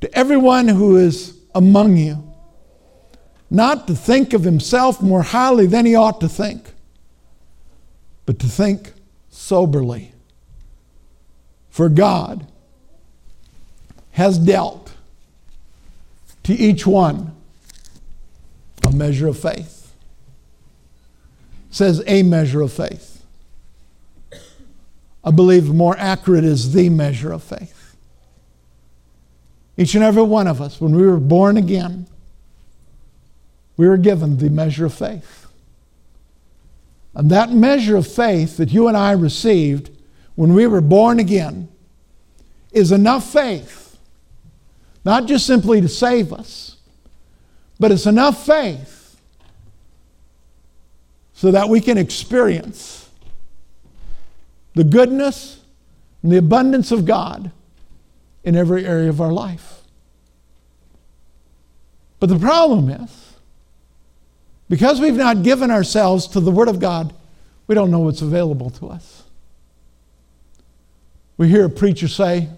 [0.00, 2.24] to everyone who is among you,
[3.50, 6.72] not to think of himself more highly than he ought to think,
[8.26, 8.92] but to think
[9.30, 10.12] soberly.
[11.70, 12.46] For God
[14.12, 14.92] has dealt
[16.42, 17.34] to each one
[18.84, 19.94] a measure of faith.
[21.70, 23.17] It says a measure of faith.
[25.28, 27.94] I believe more accurate is the measure of faith.
[29.76, 32.06] Each and every one of us, when we were born again,
[33.76, 35.46] we were given the measure of faith.
[37.14, 39.90] And that measure of faith that you and I received
[40.34, 41.68] when we were born again
[42.72, 43.98] is enough faith,
[45.04, 46.76] not just simply to save us,
[47.78, 49.20] but it's enough faith
[51.34, 53.07] so that we can experience
[54.78, 55.58] the goodness
[56.22, 57.50] and the abundance of God
[58.44, 59.82] in every area of our life.
[62.20, 63.34] But the problem is,
[64.68, 67.12] because we've not given ourselves to the Word of God,
[67.66, 69.24] we don't know what's available to us.
[71.38, 72.48] We hear a preacher say,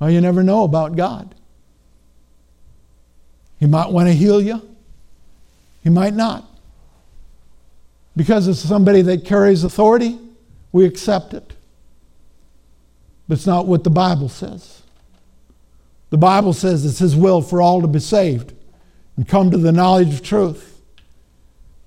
[0.00, 1.36] Well, you never know about God.
[3.60, 4.60] He might want to heal you,
[5.84, 6.44] he might not.
[8.16, 10.18] Because it's somebody that carries authority,
[10.72, 11.52] we accept it.
[13.28, 14.82] But it's not what the Bible says.
[16.10, 18.52] The Bible says it's His will for all to be saved
[19.16, 20.80] and come to the knowledge of truth.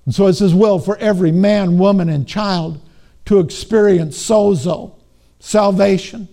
[0.04, 2.80] And so it's His will for every man, woman, and child
[3.26, 4.94] to experience sozo,
[5.38, 6.28] salvation.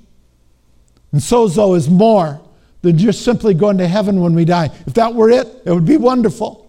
[1.12, 2.42] And sozo is more
[2.82, 4.70] than just simply going to heaven when we die.
[4.86, 6.63] If that were it, it would be wonderful.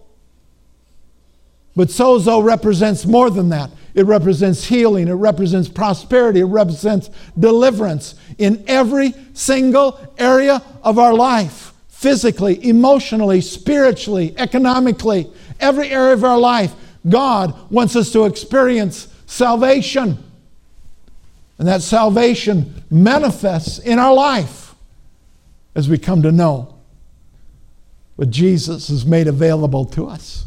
[1.75, 3.69] But sozo represents more than that.
[3.93, 7.09] It represents healing, it represents prosperity, it represents
[7.39, 16.23] deliverance in every single area of our life physically, emotionally, spiritually, economically, every area of
[16.23, 16.73] our life.
[17.07, 20.17] God wants us to experience salvation.
[21.57, 24.75] And that salvation manifests in our life
[25.73, 26.75] as we come to know
[28.17, 30.45] what Jesus has made available to us.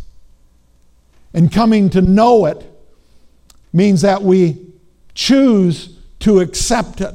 [1.39, 2.67] And coming to know it
[3.73, 4.57] means that we
[5.15, 7.15] choose to accept it.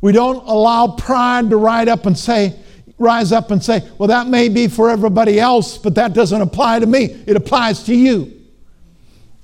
[0.00, 2.54] We don't allow pride to ride up and say,
[2.98, 6.78] rise up and say, well, that may be for everybody else, but that doesn't apply
[6.78, 7.06] to me.
[7.26, 8.32] It applies to you.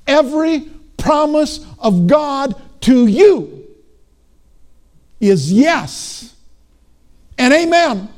[0.06, 0.60] Every
[0.96, 3.66] promise of God to you
[5.18, 6.36] is yes
[7.36, 8.08] and amen.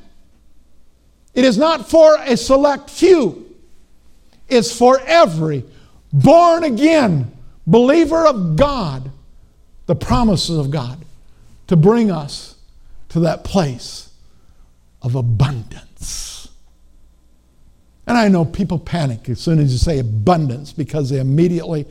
[1.33, 3.57] It is not for a select few,
[4.47, 5.65] it's for every
[6.17, 7.31] born again
[7.67, 9.11] believer of God,
[9.87, 11.05] the promises of God
[11.67, 12.57] to bring us
[13.11, 14.11] to that place
[15.03, 16.49] of abundance.
[18.07, 21.87] And I know people panic as soon as you say abundance because they immediately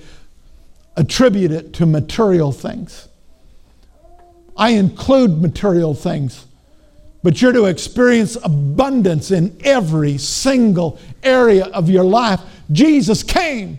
[0.96, 3.08] attribute it to material things.
[4.58, 6.46] I include material things,
[7.22, 12.40] but you're to experience abundance in every single area of your life.
[12.72, 13.78] Jesus came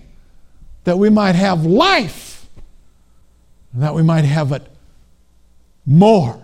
[0.86, 2.48] that we might have life,
[3.72, 4.62] and that we might have it
[5.84, 6.40] more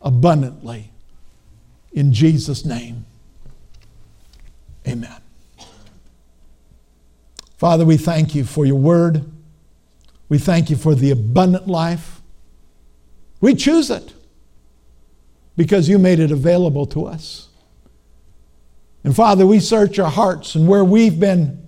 [0.00, 0.92] abundantly.
[1.92, 3.04] In Jesus' name,
[4.86, 5.20] amen.
[7.56, 9.24] Father, we thank you for your word.
[10.28, 12.22] We thank you for the abundant life.
[13.40, 14.14] We choose it
[15.56, 17.48] because you made it available to us.
[19.02, 21.66] And Father, we search our hearts and where we've been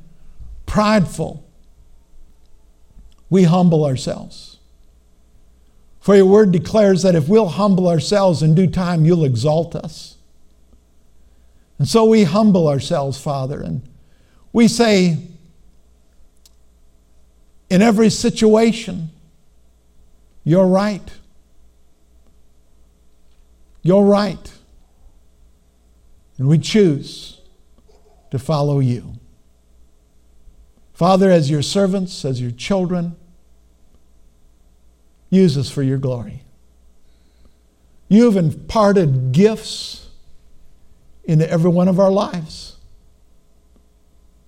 [0.64, 1.42] prideful,
[3.28, 4.58] we humble ourselves.
[6.00, 10.16] For your word declares that if we'll humble ourselves in due time, you'll exalt us.
[11.78, 13.82] And so we humble ourselves, Father, and
[14.52, 15.18] we say,
[17.68, 19.10] in every situation,
[20.44, 21.10] you're right.
[23.82, 24.52] You're right.
[26.38, 27.40] And we choose
[28.30, 29.14] to follow you.
[30.96, 33.16] Father, as your servants, as your children,
[35.28, 36.42] use us for your glory.
[38.08, 40.08] You've imparted gifts
[41.24, 42.78] into every one of our lives.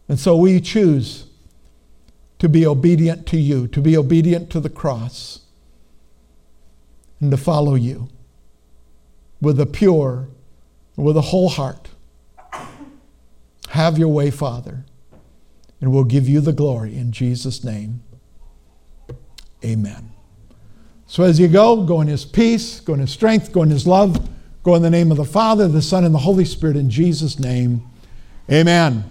[0.08, 1.26] And so we choose
[2.38, 5.40] to be obedient to you, to be obedient to the cross,
[7.20, 8.08] and to follow you
[9.38, 10.28] with a pure,
[10.96, 11.90] with a whole heart.
[13.68, 14.86] Have your way, Father
[15.80, 18.02] and we'll give you the glory in Jesus' name.
[19.64, 20.12] Amen.
[21.06, 23.86] So as you go, go in his peace, go in his strength, go in his
[23.86, 24.28] love,
[24.62, 27.38] go in the name of the Father, the Son, and the Holy Spirit in Jesus'
[27.38, 27.82] name.
[28.50, 29.04] Amen.